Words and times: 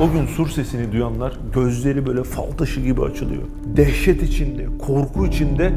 O 0.00 0.12
gün 0.12 0.26
sur 0.26 0.48
sesini 0.48 0.92
duyanlar 0.92 1.32
gözleri 1.54 2.06
böyle 2.06 2.22
fal 2.22 2.50
taşı 2.50 2.80
gibi 2.80 3.02
açılıyor. 3.02 3.42
Dehşet 3.76 4.22
içinde, 4.22 4.66
korku 4.86 5.26
içinde 5.26 5.72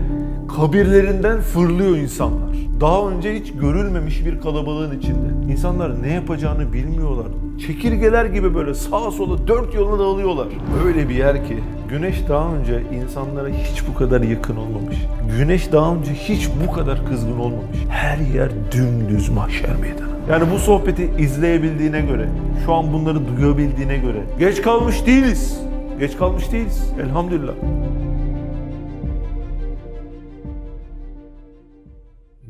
kabirlerinden 0.55 1.41
fırlıyor 1.41 1.97
insanlar. 1.97 2.55
Daha 2.81 3.09
önce 3.09 3.35
hiç 3.39 3.53
görülmemiş 3.53 4.25
bir 4.25 4.41
kalabalığın 4.41 4.99
içinde. 4.99 5.51
İnsanlar 5.51 6.03
ne 6.03 6.13
yapacağını 6.13 6.73
bilmiyorlar. 6.73 7.27
Çekirgeler 7.67 8.25
gibi 8.25 8.55
böyle 8.55 8.73
sağa 8.73 9.11
sola 9.11 9.47
dört 9.47 9.75
yoluna 9.75 9.99
dağılıyorlar. 9.99 10.47
Öyle 10.85 11.09
bir 11.09 11.15
yer 11.15 11.47
ki 11.47 11.57
güneş 11.89 12.27
daha 12.29 12.55
önce 12.55 12.83
insanlara 12.93 13.47
hiç 13.49 13.83
bu 13.89 13.97
kadar 13.97 14.21
yakın 14.21 14.55
olmamış. 14.55 14.97
Güneş 15.37 15.71
daha 15.71 15.95
önce 15.95 16.13
hiç 16.13 16.49
bu 16.67 16.71
kadar 16.71 17.05
kızgın 17.05 17.39
olmamış. 17.39 17.77
Her 17.89 18.17
yer 18.17 18.49
dümdüz 18.71 19.29
mahşer 19.29 19.75
meydanı. 19.75 20.16
Yani 20.29 20.43
bu 20.53 20.59
sohbeti 20.59 21.11
izleyebildiğine 21.17 22.01
göre, 22.01 22.27
şu 22.65 22.73
an 22.73 22.93
bunları 22.93 23.37
duyabildiğine 23.37 23.97
göre 23.97 24.17
geç 24.39 24.61
kalmış 24.61 25.05
değiliz. 25.05 25.61
Geç 25.99 26.17
kalmış 26.17 26.51
değiliz. 26.51 26.93
Elhamdülillah. 27.03 27.53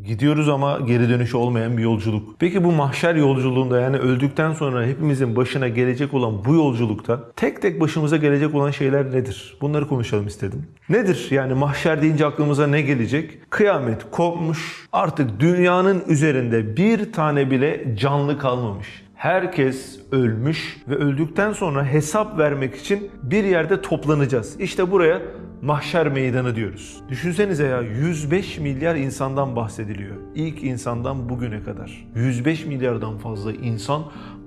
Gidiyoruz 0.07 0.49
ama 0.49 0.79
geri 0.79 1.09
dönüşü 1.09 1.37
olmayan 1.37 1.77
bir 1.77 1.83
yolculuk. 1.83 2.35
Peki 2.39 2.63
bu 2.63 2.71
mahşer 2.71 3.15
yolculuğunda 3.15 3.79
yani 3.79 3.97
öldükten 3.97 4.53
sonra 4.53 4.85
hepimizin 4.85 5.35
başına 5.35 5.67
gelecek 5.67 6.13
olan 6.13 6.45
bu 6.45 6.55
yolculukta 6.55 7.31
tek 7.35 7.61
tek 7.61 7.81
başımıza 7.81 8.17
gelecek 8.17 8.55
olan 8.55 8.71
şeyler 8.71 9.11
nedir? 9.11 9.57
Bunları 9.61 9.87
konuşalım 9.87 10.27
istedim. 10.27 10.67
Nedir? 10.89 11.27
Yani 11.31 11.53
mahşer 11.53 12.01
deyince 12.01 12.25
aklımıza 12.25 12.67
ne 12.67 12.81
gelecek? 12.81 13.51
Kıyamet 13.51 14.11
kopmuş. 14.11 14.87
Artık 14.93 15.39
dünyanın 15.39 16.03
üzerinde 16.07 16.77
bir 16.77 17.13
tane 17.13 17.51
bile 17.51 17.95
canlı 17.95 18.39
kalmamış. 18.39 18.87
Herkes 19.17 19.99
ölmüş 20.11 20.77
ve 20.87 20.95
öldükten 20.95 21.53
sonra 21.53 21.85
hesap 21.85 22.37
vermek 22.37 22.75
için 22.75 23.11
bir 23.23 23.43
yerde 23.43 23.81
toplanacağız. 23.81 24.59
İşte 24.59 24.91
buraya 24.91 25.21
mahşer 25.61 26.07
meydanı 26.07 26.55
diyoruz. 26.55 27.01
Düşünsenize 27.09 27.65
ya 27.65 27.81
105 27.81 28.59
milyar 28.59 28.95
insandan 28.95 29.55
bahsediliyor. 29.55 30.15
İlk 30.35 30.63
insandan 30.63 31.29
bugüne 31.29 31.63
kadar. 31.63 32.07
105 32.15 32.65
milyardan 32.65 33.17
fazla 33.17 33.51
insan 33.51 34.03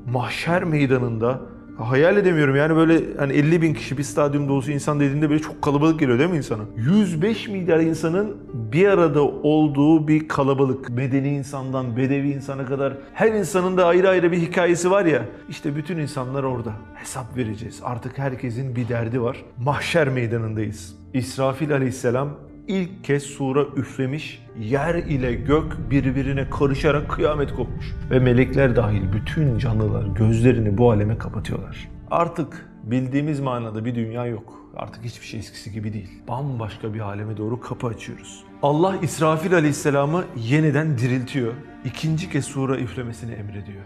mahşer 0.06 0.64
meydanında 0.64 1.40
Hayal 1.80 2.16
edemiyorum 2.16 2.56
yani 2.56 2.76
böyle 2.76 3.16
hani 3.18 3.32
50 3.32 3.62
bin 3.62 3.74
kişi 3.74 3.98
bir 3.98 4.02
stadyum 4.02 4.48
dolusu 4.48 4.70
insan 4.70 5.00
dediğinde 5.00 5.30
böyle 5.30 5.42
çok 5.42 5.62
kalabalık 5.62 6.00
geliyor 6.00 6.18
değil 6.18 6.30
mi 6.30 6.36
insana? 6.36 6.62
105 6.76 7.48
milyar 7.48 7.78
insanın 7.78 8.36
bir 8.54 8.88
arada 8.88 9.22
olduğu 9.22 10.08
bir 10.08 10.28
kalabalık. 10.28 10.90
Medeni 10.90 11.28
insandan 11.28 11.96
bedevi 11.96 12.30
insana 12.30 12.66
kadar 12.66 12.92
her 13.14 13.32
insanın 13.32 13.76
da 13.76 13.86
ayrı 13.86 14.08
ayrı 14.08 14.32
bir 14.32 14.38
hikayesi 14.38 14.90
var 14.90 15.04
ya. 15.04 15.24
İşte 15.48 15.76
bütün 15.76 15.98
insanlar 15.98 16.42
orada. 16.42 16.72
Hesap 16.94 17.36
vereceğiz. 17.36 17.80
Artık 17.84 18.18
herkesin 18.18 18.76
bir 18.76 18.88
derdi 18.88 19.22
var. 19.22 19.44
Mahşer 19.64 20.08
meydanındayız. 20.08 20.96
İsrafil 21.14 21.72
aleyhisselam 21.72 22.28
ilk 22.70 23.04
kez 23.04 23.22
sura 23.22 23.64
üflemiş, 23.76 24.46
yer 24.60 24.94
ile 24.94 25.34
gök 25.34 25.90
birbirine 25.90 26.50
karışarak 26.50 27.10
kıyamet 27.10 27.54
kopmuş. 27.54 27.94
Ve 28.10 28.18
melekler 28.18 28.76
dahil 28.76 29.12
bütün 29.12 29.58
canlılar 29.58 30.06
gözlerini 30.06 30.78
bu 30.78 30.90
aleme 30.90 31.18
kapatıyorlar. 31.18 31.88
Artık 32.10 32.66
bildiğimiz 32.82 33.40
manada 33.40 33.84
bir 33.84 33.94
dünya 33.94 34.26
yok. 34.26 34.60
Artık 34.76 35.04
hiçbir 35.04 35.26
şey 35.26 35.40
eskisi 35.40 35.72
gibi 35.72 35.92
değil. 35.92 36.08
Bambaşka 36.28 36.94
bir 36.94 37.00
aleme 37.00 37.36
doğru 37.36 37.60
kapı 37.60 37.86
açıyoruz. 37.86 38.44
Allah 38.62 38.96
İsrafil 39.02 39.54
aleyhisselamı 39.54 40.24
yeniden 40.36 40.98
diriltiyor. 40.98 41.54
İkinci 41.84 42.30
kez 42.30 42.44
sura 42.44 42.76
üflemesini 42.78 43.32
emrediyor. 43.32 43.84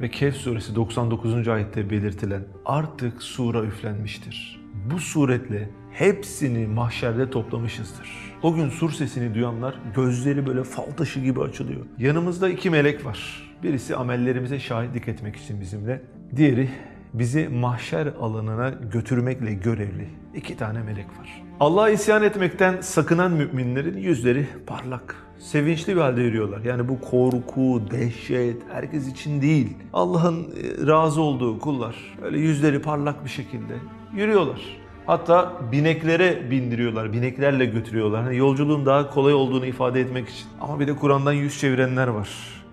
Ve 0.00 0.10
Kehf 0.10 0.36
suresi 0.36 0.74
99. 0.74 1.48
ayette 1.48 1.90
belirtilen 1.90 2.44
artık 2.64 3.22
sura 3.22 3.62
üflenmiştir. 3.62 4.65
Bu 4.90 4.98
suretle 4.98 5.68
hepsini 5.92 6.66
mahşerde 6.66 7.30
toplamışızdır. 7.30 8.08
O 8.42 8.54
gün 8.54 8.68
sur 8.68 8.90
sesini 8.90 9.34
duyanlar 9.34 9.74
gözleri 9.94 10.46
böyle 10.46 10.64
fal 10.64 10.90
taşı 10.96 11.20
gibi 11.20 11.40
açılıyor. 11.40 11.86
Yanımızda 11.98 12.48
iki 12.48 12.70
melek 12.70 13.04
var. 13.04 13.42
Birisi 13.62 13.96
amellerimize 13.96 14.60
şahitlik 14.60 15.08
etmek 15.08 15.36
için 15.36 15.60
bizimle. 15.60 16.02
Diğeri 16.36 16.68
bizi 17.14 17.48
mahşer 17.48 18.06
alanına 18.06 18.70
götürmekle 18.70 19.54
görevli. 19.54 20.08
İki 20.34 20.56
tane 20.56 20.82
melek 20.82 21.06
var. 21.06 21.42
Allah'a 21.60 21.90
isyan 21.90 22.22
etmekten 22.22 22.80
sakınan 22.80 23.32
müminlerin 23.32 23.98
yüzleri 23.98 24.46
parlak. 24.66 25.16
Sevinçli 25.38 25.96
bir 25.96 26.00
halde 26.00 26.20
yürüyorlar. 26.22 26.60
Yani 26.60 26.88
bu 26.88 27.00
korku, 27.00 27.82
dehşet 27.90 28.62
herkes 28.72 29.08
için 29.08 29.42
değil. 29.42 29.76
Allah'ın 29.92 30.42
e, 30.42 30.86
razı 30.86 31.20
olduğu 31.20 31.58
kullar 31.58 32.18
öyle 32.22 32.38
yüzleri 32.38 32.82
parlak 32.82 33.24
bir 33.24 33.30
şekilde 33.30 33.74
yürüyorlar. 34.14 34.60
Hatta 35.06 35.52
bineklere 35.72 36.50
bindiriyorlar, 36.50 37.12
bineklerle 37.12 37.64
götürüyorlar. 37.64 38.22
Hani 38.22 38.36
yolculuğun 38.36 38.86
daha 38.86 39.10
kolay 39.10 39.34
olduğunu 39.34 39.66
ifade 39.66 40.00
etmek 40.00 40.28
için. 40.28 40.46
Ama 40.60 40.80
bir 40.80 40.86
de 40.86 40.96
Kur'an'dan 40.96 41.32
yüz 41.32 41.60
çevirenler 41.60 42.08
var. 42.08 42.28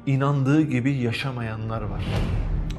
İnandığı 0.05 0.61
gibi 0.61 0.91
yaşamayanlar 0.91 1.81
var. 1.81 2.03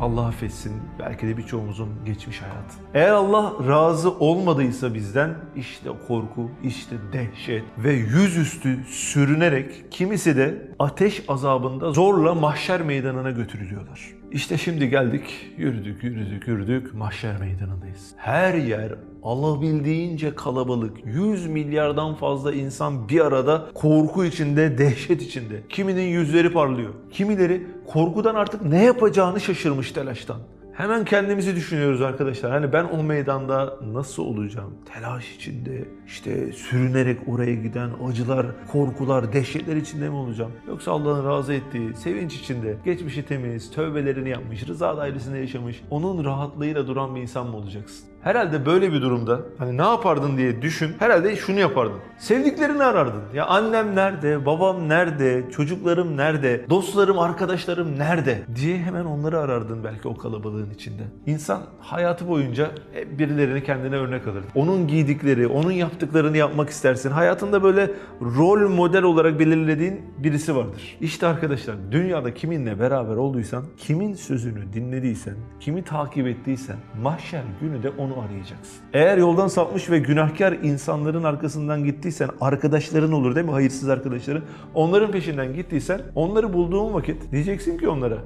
Allah 0.00 0.26
affetsin 0.26 0.72
belki 0.98 1.28
de 1.28 1.36
birçoğumuzun 1.36 1.88
geçmiş 2.06 2.42
hayatı. 2.42 2.74
Eğer 2.94 3.10
Allah 3.10 3.52
razı 3.68 4.10
olmadıysa 4.10 4.94
bizden 4.94 5.34
işte 5.56 5.90
korku, 6.08 6.50
işte 6.64 6.96
dehşet 7.12 7.62
ve 7.78 7.92
yüzüstü 7.92 8.84
sürünerek 8.86 9.92
kimisi 9.92 10.36
de 10.36 10.68
ateş 10.78 11.24
azabında 11.28 11.92
zorla 11.92 12.34
mahşer 12.34 12.82
meydanına 12.82 13.30
götürülüyorlar. 13.30 14.00
İşte 14.34 14.58
şimdi 14.58 14.90
geldik, 14.90 15.22
yürüdük, 15.56 16.04
yürüdük, 16.04 16.48
yürüdük, 16.48 16.94
mahşer 16.94 17.40
meydanındayız. 17.40 18.12
Her 18.16 18.54
yer 18.54 18.92
alabildiğince 19.22 20.34
kalabalık, 20.34 21.06
100 21.06 21.46
milyardan 21.46 22.14
fazla 22.14 22.52
insan 22.52 23.08
bir 23.08 23.20
arada 23.20 23.66
korku 23.74 24.24
içinde, 24.24 24.78
dehşet 24.78 25.22
içinde. 25.22 25.62
Kiminin 25.68 26.02
yüzleri 26.02 26.52
parlıyor, 26.52 26.94
kimileri 27.10 27.66
korkudan 27.86 28.34
artık 28.34 28.62
ne 28.64 28.84
yapacağını 28.84 29.40
şaşırmış 29.40 29.92
telaştan. 29.92 30.38
Hemen 30.76 31.04
kendimizi 31.04 31.56
düşünüyoruz 31.56 32.02
arkadaşlar. 32.02 32.50
Hani 32.50 32.72
ben 32.72 32.84
o 32.84 33.02
meydanda 33.02 33.78
nasıl 33.92 34.22
olacağım? 34.22 34.74
Telaş 34.94 35.34
içinde, 35.36 35.84
işte 36.06 36.52
sürünerek 36.52 37.18
oraya 37.28 37.54
giden 37.54 37.90
acılar, 38.08 38.46
korkular, 38.72 39.32
dehşetler 39.32 39.76
içinde 39.76 40.08
mi 40.08 40.14
olacağım? 40.14 40.52
Yoksa 40.68 40.92
Allah'ın 40.92 41.26
razı 41.26 41.52
ettiği, 41.52 41.94
sevinç 41.94 42.34
içinde, 42.34 42.76
geçmişi 42.84 43.26
temiz, 43.26 43.70
tövbelerini 43.70 44.28
yapmış, 44.28 44.68
rıza 44.68 44.96
dairesinde 44.96 45.38
yaşamış, 45.38 45.82
onun 45.90 46.24
rahatlığıyla 46.24 46.86
duran 46.86 47.14
bir 47.14 47.20
insan 47.20 47.46
mı 47.46 47.56
olacaksın? 47.56 48.13
Herhalde 48.24 48.66
böyle 48.66 48.92
bir 48.92 49.02
durumda 49.02 49.40
hani 49.58 49.76
ne 49.76 49.82
yapardın 49.82 50.36
diye 50.36 50.62
düşün. 50.62 50.94
Herhalde 50.98 51.36
şunu 51.36 51.60
yapardın. 51.60 51.98
Sevdiklerini 52.18 52.84
arardın. 52.84 53.22
Ya 53.34 53.46
annem 53.46 53.96
nerede, 53.96 54.46
babam 54.46 54.88
nerede, 54.88 55.44
çocuklarım 55.50 56.16
nerede, 56.16 56.66
dostlarım, 56.70 57.18
arkadaşlarım 57.18 57.98
nerede 57.98 58.42
diye 58.54 58.78
hemen 58.78 59.04
onları 59.04 59.38
arardın 59.38 59.84
belki 59.84 60.08
o 60.08 60.16
kalabalığın 60.16 60.70
içinde. 60.70 61.02
İnsan 61.26 61.62
hayatı 61.80 62.28
boyunca 62.28 62.70
hep 62.92 63.18
birilerini 63.18 63.64
kendine 63.64 63.96
örnek 63.96 64.26
alır. 64.26 64.44
Onun 64.54 64.86
giydikleri, 64.88 65.46
onun 65.46 65.72
yaptıklarını 65.72 66.36
yapmak 66.36 66.70
istersin. 66.70 67.10
Hayatında 67.10 67.62
böyle 67.62 67.90
rol 68.22 68.68
model 68.68 69.02
olarak 69.02 69.38
belirlediğin 69.38 70.02
birisi 70.18 70.56
vardır. 70.56 70.96
İşte 71.00 71.26
arkadaşlar 71.26 71.76
dünyada 71.90 72.34
kiminle 72.34 72.80
beraber 72.80 73.16
olduysan, 73.16 73.64
kimin 73.78 74.14
sözünü 74.14 74.72
dinlediysen, 74.72 75.34
kimi 75.60 75.84
takip 75.84 76.26
ettiysen 76.26 76.76
mahşer 77.02 77.42
günü 77.60 77.82
de 77.82 77.90
onu 77.90 78.13
arayacaksın. 78.20 78.76
Eğer 78.92 79.18
yoldan 79.18 79.48
sapmış 79.48 79.90
ve 79.90 79.98
günahkar 79.98 80.52
insanların 80.52 81.24
arkasından 81.24 81.84
gittiysen 81.84 82.28
arkadaşların 82.40 83.12
olur 83.12 83.34
değil 83.34 83.46
mi? 83.46 83.52
Hayırsız 83.52 83.88
arkadaşları. 83.88 84.42
Onların 84.74 85.10
peşinden 85.10 85.54
gittiysen 85.54 86.00
onları 86.14 86.52
bulduğun 86.52 86.94
vakit 86.94 87.32
diyeceksin 87.32 87.78
ki 87.78 87.88
onlara 87.88 88.18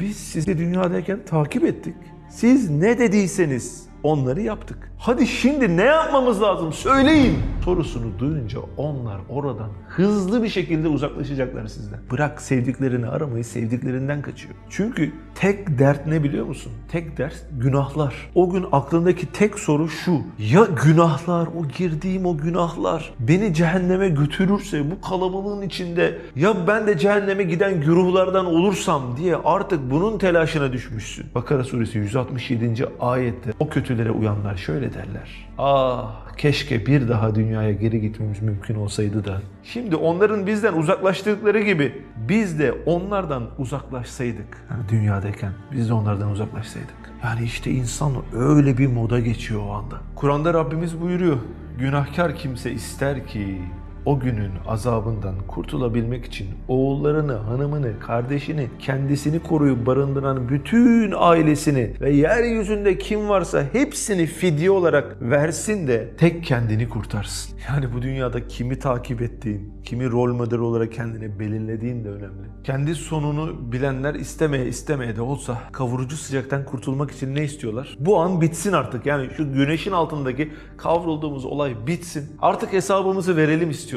biz 0.00 0.16
sizi 0.16 0.58
dünyadayken 0.58 1.20
takip 1.26 1.64
ettik. 1.64 1.94
Siz 2.30 2.70
ne 2.70 2.98
dediyseniz 2.98 3.89
onları 4.02 4.40
yaptık. 4.40 4.92
Hadi 4.98 5.26
şimdi 5.26 5.76
ne 5.76 5.84
yapmamız 5.84 6.42
lazım 6.42 6.72
söyleyin 6.72 7.38
sorusunu 7.64 8.18
duyunca 8.18 8.58
onlar 8.76 9.20
oradan 9.28 9.68
hızlı 9.88 10.42
bir 10.42 10.48
şekilde 10.48 10.88
uzaklaşacaklar 10.88 11.66
sizden. 11.66 12.00
Bırak 12.10 12.42
sevdiklerini 12.42 13.06
aramayı 13.06 13.44
sevdiklerinden 13.44 14.22
kaçıyor. 14.22 14.54
Çünkü 14.70 15.12
tek 15.34 15.78
dert 15.78 16.06
ne 16.06 16.22
biliyor 16.22 16.46
musun? 16.46 16.72
Tek 16.88 17.18
dert 17.18 17.44
günahlar. 17.58 18.14
O 18.34 18.50
gün 18.50 18.66
aklındaki 18.72 19.32
tek 19.32 19.58
soru 19.58 19.88
şu. 19.88 20.20
Ya 20.38 20.66
günahlar, 20.84 21.46
o 21.46 21.68
girdiğim 21.78 22.26
o 22.26 22.36
günahlar 22.36 23.12
beni 23.20 23.54
cehenneme 23.54 24.08
götürürse 24.08 24.90
bu 24.90 25.00
kalabalığın 25.08 25.62
içinde 25.62 26.18
ya 26.36 26.66
ben 26.66 26.86
de 26.86 26.98
cehenneme 26.98 27.42
giden 27.42 27.80
güruhlardan 27.80 28.46
olursam 28.46 29.16
diye 29.16 29.36
artık 29.36 29.90
bunun 29.90 30.18
telaşına 30.18 30.72
düşmüşsün. 30.72 31.26
Bakara 31.34 31.64
suresi 31.64 31.98
167. 31.98 32.86
ayette 33.00 33.52
o 33.58 33.68
kötü 33.68 33.89
dürtülere 33.90 34.10
uyanlar 34.10 34.56
şöyle 34.56 34.94
derler. 34.94 35.48
Ah 35.58 36.36
keşke 36.36 36.86
bir 36.86 37.08
daha 37.08 37.34
dünyaya 37.34 37.72
geri 37.72 38.00
gitmemiz 38.00 38.42
mümkün 38.42 38.74
olsaydı 38.74 39.24
da. 39.24 39.40
Şimdi 39.64 39.96
onların 39.96 40.46
bizden 40.46 40.72
uzaklaştıkları 40.72 41.60
gibi 41.60 42.02
biz 42.28 42.58
de 42.58 42.72
onlardan 42.86 43.46
uzaklaşsaydık. 43.58 44.66
Yani 44.70 44.88
dünyadayken 44.88 45.52
biz 45.72 45.88
de 45.88 45.92
onlardan 45.92 46.30
uzaklaşsaydık. 46.30 46.94
Yani 47.24 47.44
işte 47.44 47.70
insan 47.70 48.12
öyle 48.34 48.78
bir 48.78 48.86
moda 48.86 49.20
geçiyor 49.20 49.60
o 49.68 49.72
anda. 49.72 49.96
Kur'an'da 50.14 50.54
Rabbimiz 50.54 51.00
buyuruyor. 51.00 51.36
Günahkar 51.78 52.36
kimse 52.36 52.72
ister 52.72 53.26
ki 53.26 53.58
o 54.04 54.20
günün 54.20 54.52
azabından 54.66 55.34
kurtulabilmek 55.48 56.24
için 56.24 56.48
oğullarını, 56.68 57.32
hanımını, 57.32 58.00
kardeşini, 58.00 58.68
kendisini 58.78 59.42
koruyup 59.42 59.86
barındıran 59.86 60.48
bütün 60.48 61.12
ailesini 61.16 61.94
ve 62.00 62.10
yeryüzünde 62.10 62.98
kim 62.98 63.28
varsa 63.28 63.64
hepsini 63.72 64.26
fidye 64.26 64.70
olarak 64.70 65.16
versin 65.22 65.88
de 65.88 66.10
tek 66.18 66.44
kendini 66.44 66.88
kurtarsın. 66.88 67.60
Yani 67.70 67.92
bu 67.94 68.02
dünyada 68.02 68.48
kimi 68.48 68.78
takip 68.78 69.22
ettiğin, 69.22 69.72
kimi 69.84 70.10
rol 70.10 70.34
model 70.34 70.58
olarak 70.58 70.92
kendini 70.92 71.38
belirlediğin 71.38 72.04
de 72.04 72.08
önemli. 72.08 72.48
Kendi 72.64 72.94
sonunu 72.94 73.72
bilenler 73.72 74.14
istemeye 74.14 74.66
istemeye 74.66 75.16
de 75.16 75.22
olsa 75.22 75.58
kavurucu 75.72 76.16
sıcaktan 76.16 76.64
kurtulmak 76.64 77.10
için 77.10 77.34
ne 77.34 77.44
istiyorlar? 77.44 77.96
Bu 78.00 78.20
an 78.20 78.40
bitsin 78.40 78.72
artık. 78.72 79.06
Yani 79.06 79.28
şu 79.36 79.52
güneşin 79.52 79.92
altındaki 79.92 80.52
kavrulduğumuz 80.76 81.44
olay 81.44 81.86
bitsin. 81.86 82.36
Artık 82.42 82.72
hesabımızı 82.72 83.36
verelim 83.36 83.70
istiyorlar. 83.70 83.89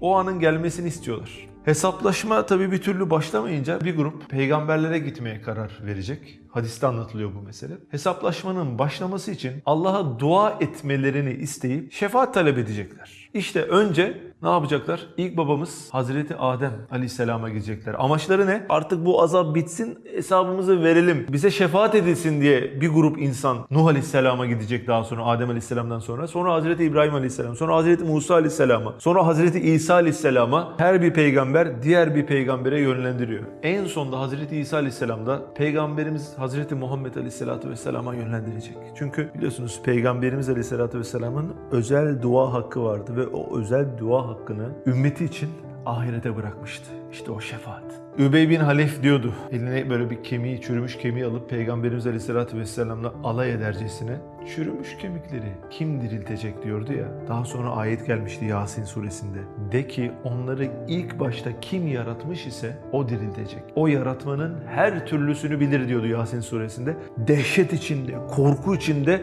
O 0.00 0.16
anın 0.16 0.40
gelmesini 0.40 0.88
istiyorlar. 0.88 1.48
Hesaplaşma 1.64 2.46
tabii 2.46 2.72
bir 2.72 2.82
türlü 2.82 3.10
başlamayınca 3.10 3.80
bir 3.80 3.96
grup 3.96 4.28
peygamberlere 4.30 4.98
gitmeye 4.98 5.42
karar 5.42 5.78
verecek. 5.82 6.40
Hadiste 6.50 6.86
anlatılıyor 6.86 7.30
bu 7.34 7.42
mesele. 7.42 7.72
Hesaplaşmanın 7.90 8.78
başlaması 8.78 9.30
için 9.30 9.52
Allah'a 9.66 10.18
dua 10.18 10.56
etmelerini 10.60 11.32
isteyip 11.32 11.92
şefaat 11.92 12.34
talep 12.34 12.58
edecekler. 12.58 13.28
İşte 13.34 13.62
önce 13.62 14.20
ne 14.42 14.48
yapacaklar? 14.48 15.06
İlk 15.16 15.36
babamız 15.36 15.88
Hazreti 15.92 16.36
Adem 16.36 16.72
Aleyhisselam'a 16.90 17.48
gidecekler. 17.48 17.94
Amaçları 17.98 18.46
ne? 18.46 18.66
Artık 18.68 19.06
bu 19.06 19.22
azap 19.22 19.54
bitsin, 19.54 19.98
hesabımızı 20.14 20.82
verelim. 20.84 21.26
Bize 21.32 21.50
şefaat 21.50 21.94
edilsin 21.94 22.40
diye 22.40 22.80
bir 22.80 22.88
grup 22.88 23.18
insan 23.18 23.58
Nuh 23.70 23.86
Aleyhisselam'a 23.86 24.46
gidecek 24.46 24.86
daha 24.86 25.04
sonra 25.04 25.24
Adem 25.24 25.48
Aleyhisselam'dan 25.48 25.98
sonra. 25.98 26.26
Sonra 26.26 26.52
Hazreti 26.52 26.84
İbrahim 26.84 27.14
Aleyhisselam, 27.14 27.56
sonra 27.56 27.76
Hazreti 27.76 28.04
Musa 28.04 28.34
Aleyhisselam'a, 28.34 28.94
sonra 28.98 29.26
Hazreti 29.26 29.60
İsa 29.60 29.94
Aleyhisselam'a 29.94 30.74
her 30.78 31.02
bir 31.02 31.12
peygamber 31.12 31.82
diğer 31.82 32.14
bir 32.14 32.26
peygambere 32.26 32.80
yönlendiriyor. 32.80 33.42
En 33.62 33.84
sonunda 33.84 34.20
Hazreti 34.20 34.56
İsa 34.56 34.76
Aleyhisselam 34.76 35.26
da 35.26 35.54
peygamberimiz 35.54 36.37
Hazreti 36.38 36.74
Muhammed 36.74 37.14
Aleyhisselatü 37.14 37.70
Vesselam'a 37.70 38.14
yönlendirecek. 38.14 38.76
Çünkü 38.94 39.30
biliyorsunuz 39.34 39.80
peygamberimiz 39.84 40.48
Aleyhisselatü 40.48 40.98
Vesselam'ın 40.98 41.54
özel 41.70 42.22
dua 42.22 42.52
hakkı 42.52 42.84
vardı 42.84 43.16
ve 43.16 43.26
o 43.26 43.58
özel 43.58 43.98
dua 43.98 44.28
hakkını 44.28 44.68
ümmeti 44.86 45.24
için 45.24 45.50
ahirete 45.86 46.36
bırakmıştı. 46.36 46.90
İşte 47.12 47.30
o 47.30 47.40
şefaat. 47.40 48.07
Übey 48.18 48.50
bin 48.50 48.60
Halef 48.60 49.02
diyordu. 49.02 49.34
Eline 49.52 49.90
böyle 49.90 50.10
bir 50.10 50.22
kemiği, 50.22 50.60
çürümüş 50.60 50.98
kemiği 50.98 51.24
alıp 51.24 51.50
Peygamberimiz 51.50 52.06
Aleyhisselatü 52.06 52.58
Vesselam'la 52.58 53.14
alay 53.24 53.52
edercesine 53.52 54.16
çürümüş 54.54 54.96
kemikleri 54.98 55.52
kim 55.70 56.00
diriltecek 56.00 56.62
diyordu 56.64 56.92
ya. 56.92 57.08
Daha 57.28 57.44
sonra 57.44 57.70
ayet 57.70 58.06
gelmişti 58.06 58.44
Yasin 58.44 58.84
suresinde. 58.84 59.38
De 59.72 59.88
ki 59.88 60.12
onları 60.24 60.70
ilk 60.88 61.20
başta 61.20 61.60
kim 61.60 61.88
yaratmış 61.88 62.46
ise 62.46 62.76
o 62.92 63.08
diriltecek. 63.08 63.62
O 63.74 63.86
yaratmanın 63.86 64.56
her 64.66 65.06
türlüsünü 65.06 65.60
bilir 65.60 65.88
diyordu 65.88 66.06
Yasin 66.06 66.40
suresinde. 66.40 66.96
Dehşet 67.18 67.72
içinde, 67.72 68.12
korku 68.28 68.74
içinde 68.74 69.22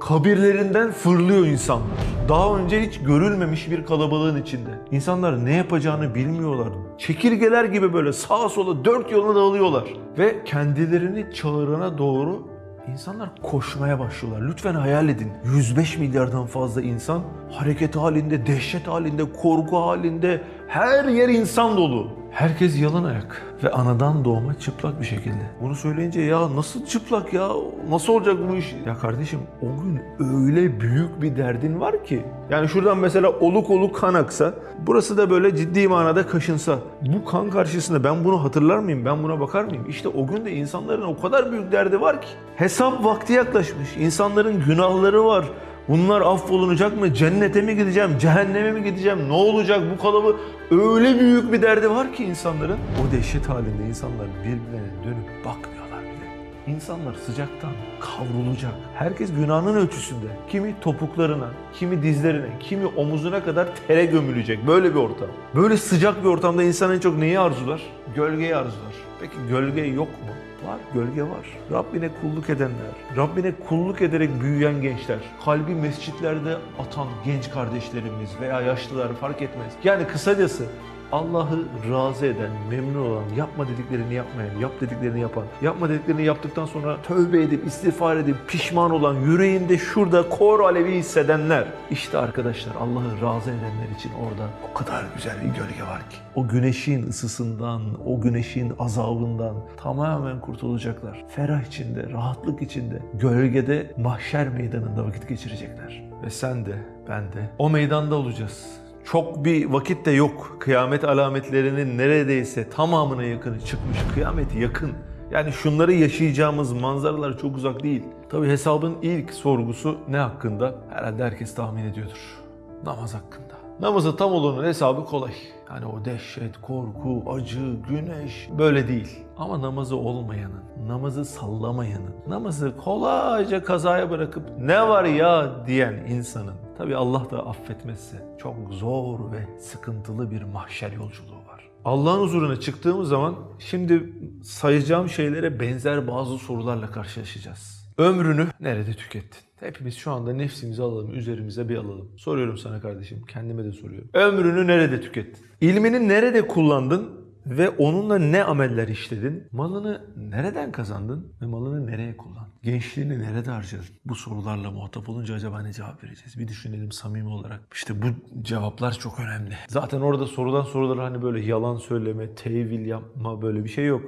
kabirlerinden 0.00 0.92
fırlıyor 0.92 1.46
insanlar. 1.46 1.86
Daha 2.28 2.56
önce 2.58 2.82
hiç 2.82 2.98
görülmemiş 3.00 3.70
bir 3.70 3.86
kalabalığın 3.86 4.42
içinde. 4.42 4.70
İnsanlar 4.90 5.44
ne 5.44 5.54
yapacağını 5.54 6.14
bilmiyorlar. 6.14 6.68
Çekirgeler 6.98 7.64
gibi 7.64 7.92
böyle 7.92 8.12
sağa 8.12 8.48
sola 8.48 8.84
dört 8.84 9.12
yoluna 9.12 9.34
dağılıyorlar. 9.34 9.84
Ve 10.18 10.44
kendilerini 10.44 11.34
çağırana 11.34 11.98
doğru 11.98 12.48
insanlar 12.92 13.28
koşmaya 13.42 13.98
başlıyorlar. 13.98 14.48
Lütfen 14.48 14.74
hayal 14.74 15.08
edin. 15.08 15.32
105 15.44 15.98
milyardan 15.98 16.46
fazla 16.46 16.82
insan 16.82 17.22
hareket 17.52 17.96
halinde, 17.96 18.46
dehşet 18.46 18.88
halinde, 18.88 19.32
korku 19.32 19.76
halinde. 19.76 20.42
Her 20.68 21.04
yer 21.04 21.28
insan 21.28 21.76
dolu. 21.76 22.06
Herkes 22.30 22.80
yalan 22.82 23.04
ayak 23.04 23.42
ve 23.64 23.70
anadan 23.70 24.24
doğma 24.24 24.58
çıplak 24.58 25.00
bir 25.00 25.06
şekilde. 25.06 25.50
Bunu 25.62 25.74
söyleyince 25.74 26.20
ya 26.20 26.56
nasıl 26.56 26.86
çıplak 26.86 27.32
ya? 27.32 27.48
Nasıl 27.90 28.12
olacak 28.12 28.36
bu 28.50 28.56
iş? 28.56 28.76
Ya 28.86 28.94
kardeşim 28.98 29.40
o 29.62 29.66
gün 29.82 30.00
öyle 30.36 30.80
büyük 30.80 31.22
bir 31.22 31.36
derdin 31.36 31.80
var 31.80 32.04
ki. 32.04 32.24
Yani 32.50 32.68
şuradan 32.68 32.98
mesela 32.98 33.30
oluk 33.30 33.70
oluk 33.70 33.96
kan 33.96 34.14
aksa, 34.14 34.54
burası 34.86 35.16
da 35.16 35.30
böyle 35.30 35.56
ciddi 35.56 35.88
manada 35.88 36.26
kaşınsa. 36.26 36.78
Bu 37.02 37.24
kan 37.24 37.50
karşısında 37.50 38.04
ben 38.04 38.24
bunu 38.24 38.44
hatırlar 38.44 38.78
mıyım? 38.78 39.04
Ben 39.04 39.22
buna 39.22 39.40
bakar 39.40 39.64
mıyım? 39.64 39.86
İşte 39.88 40.08
o 40.08 40.26
gün 40.26 40.44
de 40.44 40.52
insanların 40.52 41.02
o 41.02 41.20
kadar 41.20 41.52
büyük 41.52 41.72
derdi 41.72 42.00
var 42.00 42.22
ki. 42.22 42.28
Hesap 42.56 43.04
vakti 43.04 43.32
yaklaşmış. 43.32 43.96
İnsanların 43.96 44.64
günahları 44.66 45.24
var. 45.24 45.44
Bunlar 45.88 46.20
affolunacak 46.20 47.00
mı? 47.00 47.14
Cennete 47.14 47.62
mi 47.62 47.76
gideceğim? 47.76 48.18
Cehenneme 48.18 48.72
mi 48.72 48.84
gideceğim? 48.84 49.28
Ne 49.28 49.32
olacak 49.32 49.80
bu 49.94 50.02
kalıbı? 50.02 50.36
Öyle 50.70 51.20
büyük 51.20 51.52
bir 51.52 51.62
derdi 51.62 51.90
var 51.90 52.12
ki 52.12 52.24
insanların. 52.24 52.78
O 53.00 53.12
dehşet 53.12 53.48
halinde 53.48 53.86
insanlar 53.88 54.26
birbirlerine 54.44 55.04
dönüp 55.04 55.44
bakmıyorlar 55.44 56.02
bile. 56.02 56.74
İnsanlar 56.74 57.14
sıcaktan 57.26 57.70
kavrulacak. 58.00 58.72
Herkes 58.94 59.30
günahının 59.34 59.74
ölçüsünde. 59.76 60.26
Kimi 60.48 60.74
topuklarına, 60.80 61.48
kimi 61.78 62.02
dizlerine, 62.02 62.48
kimi 62.60 62.86
omuzuna 62.86 63.44
kadar 63.44 63.68
tere 63.88 64.04
gömülecek. 64.04 64.66
Böyle 64.66 64.90
bir 64.90 65.00
ortam. 65.00 65.28
Böyle 65.54 65.76
sıcak 65.76 66.24
bir 66.24 66.28
ortamda 66.28 66.62
insan 66.62 66.94
en 66.94 66.98
çok 66.98 67.18
neyi 67.18 67.38
arzular? 67.38 67.82
Gölgeyi 68.14 68.56
arzular. 68.56 68.94
Peki 69.20 69.34
gölge 69.50 69.82
yok 69.82 70.08
mu? 70.08 70.32
Var, 70.64 70.78
gölge 70.94 71.22
var. 71.22 71.58
Rabbine 71.70 72.10
kulluk 72.20 72.50
edenler, 72.50 72.92
Rabbine 73.16 73.52
kulluk 73.68 74.02
ederek 74.02 74.30
büyüyen 74.40 74.82
gençler, 74.82 75.18
kalbi 75.44 75.74
mescitlerde 75.74 76.56
atan 76.78 77.08
genç 77.24 77.50
kardeşlerimiz 77.50 78.30
veya 78.40 78.60
yaşlılar 78.60 79.14
fark 79.14 79.42
etmez. 79.42 79.72
Yani 79.84 80.06
kısacası 80.06 80.66
Allah'ı 81.12 81.64
razı 81.90 82.26
eden, 82.26 82.50
memnun 82.70 83.10
olan, 83.10 83.24
yapma 83.36 83.68
dediklerini 83.68 84.14
yapmayan, 84.14 84.58
yap 84.58 84.72
dediklerini 84.80 85.20
yapan, 85.20 85.44
yapma 85.62 85.88
dediklerini 85.88 86.24
yaptıktan 86.24 86.66
sonra 86.66 87.02
tövbe 87.02 87.42
edip, 87.42 87.66
istiğfar 87.66 88.16
edip, 88.16 88.36
pişman 88.48 88.90
olan, 88.90 89.14
yüreğinde 89.14 89.78
şurada 89.78 90.28
kor 90.28 90.60
alevi 90.60 90.94
hissedenler. 90.98 91.64
İşte 91.90 92.18
arkadaşlar 92.18 92.74
Allah'ı 92.74 93.22
razı 93.22 93.50
edenler 93.50 93.96
için 93.98 94.10
orada 94.12 94.48
o 94.70 94.74
kadar 94.74 95.04
güzel 95.16 95.36
bir 95.36 95.46
gölge 95.48 95.82
var 95.82 96.10
ki. 96.10 96.16
O 96.34 96.48
güneşin 96.48 97.08
ısısından, 97.08 97.82
o 98.06 98.20
güneşin 98.20 98.72
azabından 98.78 99.54
tamamen 99.76 100.40
kurtulacaklar. 100.40 101.24
Ferah 101.28 101.62
içinde, 101.62 102.10
rahatlık 102.10 102.62
içinde, 102.62 103.02
gölgede 103.14 103.94
mahşer 103.96 104.48
meydanında 104.48 105.06
vakit 105.06 105.28
geçirecekler. 105.28 106.02
Ve 106.24 106.30
sen 106.30 106.66
de, 106.66 106.76
ben 107.08 107.22
de 107.22 107.50
o 107.58 107.70
meydanda 107.70 108.14
olacağız. 108.14 108.85
Çok 109.06 109.44
bir 109.44 109.70
vakit 109.70 110.06
de 110.06 110.10
yok. 110.10 110.56
Kıyamet 110.60 111.04
alametlerinin 111.04 111.98
neredeyse 111.98 112.70
tamamına 112.70 113.22
yakını 113.22 113.60
çıkmış. 113.60 113.98
Kıyamet 114.14 114.54
yakın. 114.54 114.92
Yani 115.30 115.52
şunları 115.52 115.92
yaşayacağımız 115.92 116.72
manzaralar 116.72 117.38
çok 117.38 117.56
uzak 117.56 117.82
değil. 117.82 118.02
Tabi 118.28 118.48
hesabın 118.48 118.96
ilk 119.02 119.32
sorgusu 119.32 119.98
ne 120.08 120.16
hakkında? 120.16 120.74
Herhalde 120.90 121.24
herkes 121.24 121.54
tahmin 121.54 121.84
ediyordur. 121.84 122.38
Namaz 122.84 123.14
hakkında. 123.14 123.54
Namazı 123.80 124.16
tam 124.16 124.32
olanın 124.32 124.64
hesabı 124.64 125.04
kolay. 125.04 125.32
Hani 125.66 125.86
o 125.86 126.04
dehşet, 126.04 126.60
korku, 126.62 127.24
acı, 127.32 127.74
güneş 127.88 128.48
böyle 128.58 128.88
değil. 128.88 129.24
Ama 129.38 129.62
namazı 129.62 129.96
olmayanın, 129.96 130.64
namazı 130.86 131.24
sallamayanın, 131.24 132.14
namazı 132.28 132.76
kolayca 132.76 133.64
kazaya 133.64 134.10
bırakıp 134.10 134.42
ne 134.58 134.88
var 134.88 135.04
ya 135.04 135.50
diyen 135.66 135.92
insanın 135.92 136.65
tabi 136.78 136.96
Allah 136.96 137.30
da 137.30 137.46
affetmezse 137.46 138.16
çok 138.38 138.56
zor 138.70 139.32
ve 139.32 139.60
sıkıntılı 139.60 140.30
bir 140.30 140.42
mahşer 140.42 140.92
yolculuğu 140.92 141.46
var. 141.48 141.70
Allah'ın 141.84 142.20
huzuruna 142.20 142.60
çıktığımız 142.60 143.08
zaman 143.08 143.36
şimdi 143.58 144.12
sayacağım 144.42 145.08
şeylere 145.08 145.60
benzer 145.60 146.08
bazı 146.08 146.38
sorularla 146.38 146.90
karşılaşacağız. 146.90 147.86
Ömrünü 147.98 148.46
nerede 148.60 148.92
tükettin? 148.92 149.40
Hepimiz 149.60 149.96
şu 149.96 150.12
anda 150.12 150.32
nefsimizi 150.32 150.82
alalım, 150.82 151.14
üzerimize 151.14 151.68
bir 151.68 151.76
alalım. 151.76 152.08
Soruyorum 152.16 152.58
sana 152.58 152.80
kardeşim, 152.80 153.22
kendime 153.28 153.64
de 153.64 153.72
soruyorum. 153.72 154.08
Ömrünü 154.14 154.66
nerede 154.66 155.00
tükettin? 155.00 155.46
İlmini 155.60 156.08
nerede 156.08 156.46
kullandın? 156.46 157.25
Ve 157.46 157.70
onunla 157.70 158.18
ne 158.18 158.44
ameller 158.44 158.88
işledin? 158.88 159.48
Malını 159.52 160.04
nereden 160.16 160.72
kazandın? 160.72 161.32
Ve 161.42 161.46
malını 161.46 161.86
nereye 161.86 162.16
kullandın? 162.16 162.52
Gençliğini 162.62 163.18
nerede 163.18 163.50
harcadın? 163.50 163.86
Bu 164.04 164.14
sorularla 164.14 164.70
muhatap 164.70 165.08
olunca 165.08 165.34
acaba 165.34 165.62
ne 165.62 165.72
cevap 165.72 166.04
vereceğiz? 166.04 166.38
Bir 166.38 166.48
düşünelim 166.48 166.92
samimi 166.92 167.28
olarak. 167.28 167.60
İşte 167.74 168.02
bu 168.02 168.06
cevaplar 168.42 168.92
çok 168.92 169.20
önemli. 169.20 169.54
Zaten 169.68 170.00
orada 170.00 170.26
sorulan 170.26 170.62
sorular 170.62 170.98
hani 170.98 171.22
böyle 171.22 171.46
yalan 171.46 171.76
söyleme, 171.76 172.34
tevil 172.34 172.86
yapma 172.86 173.42
böyle 173.42 173.64
bir 173.64 173.68
şey 173.68 173.86
yok. 173.86 174.02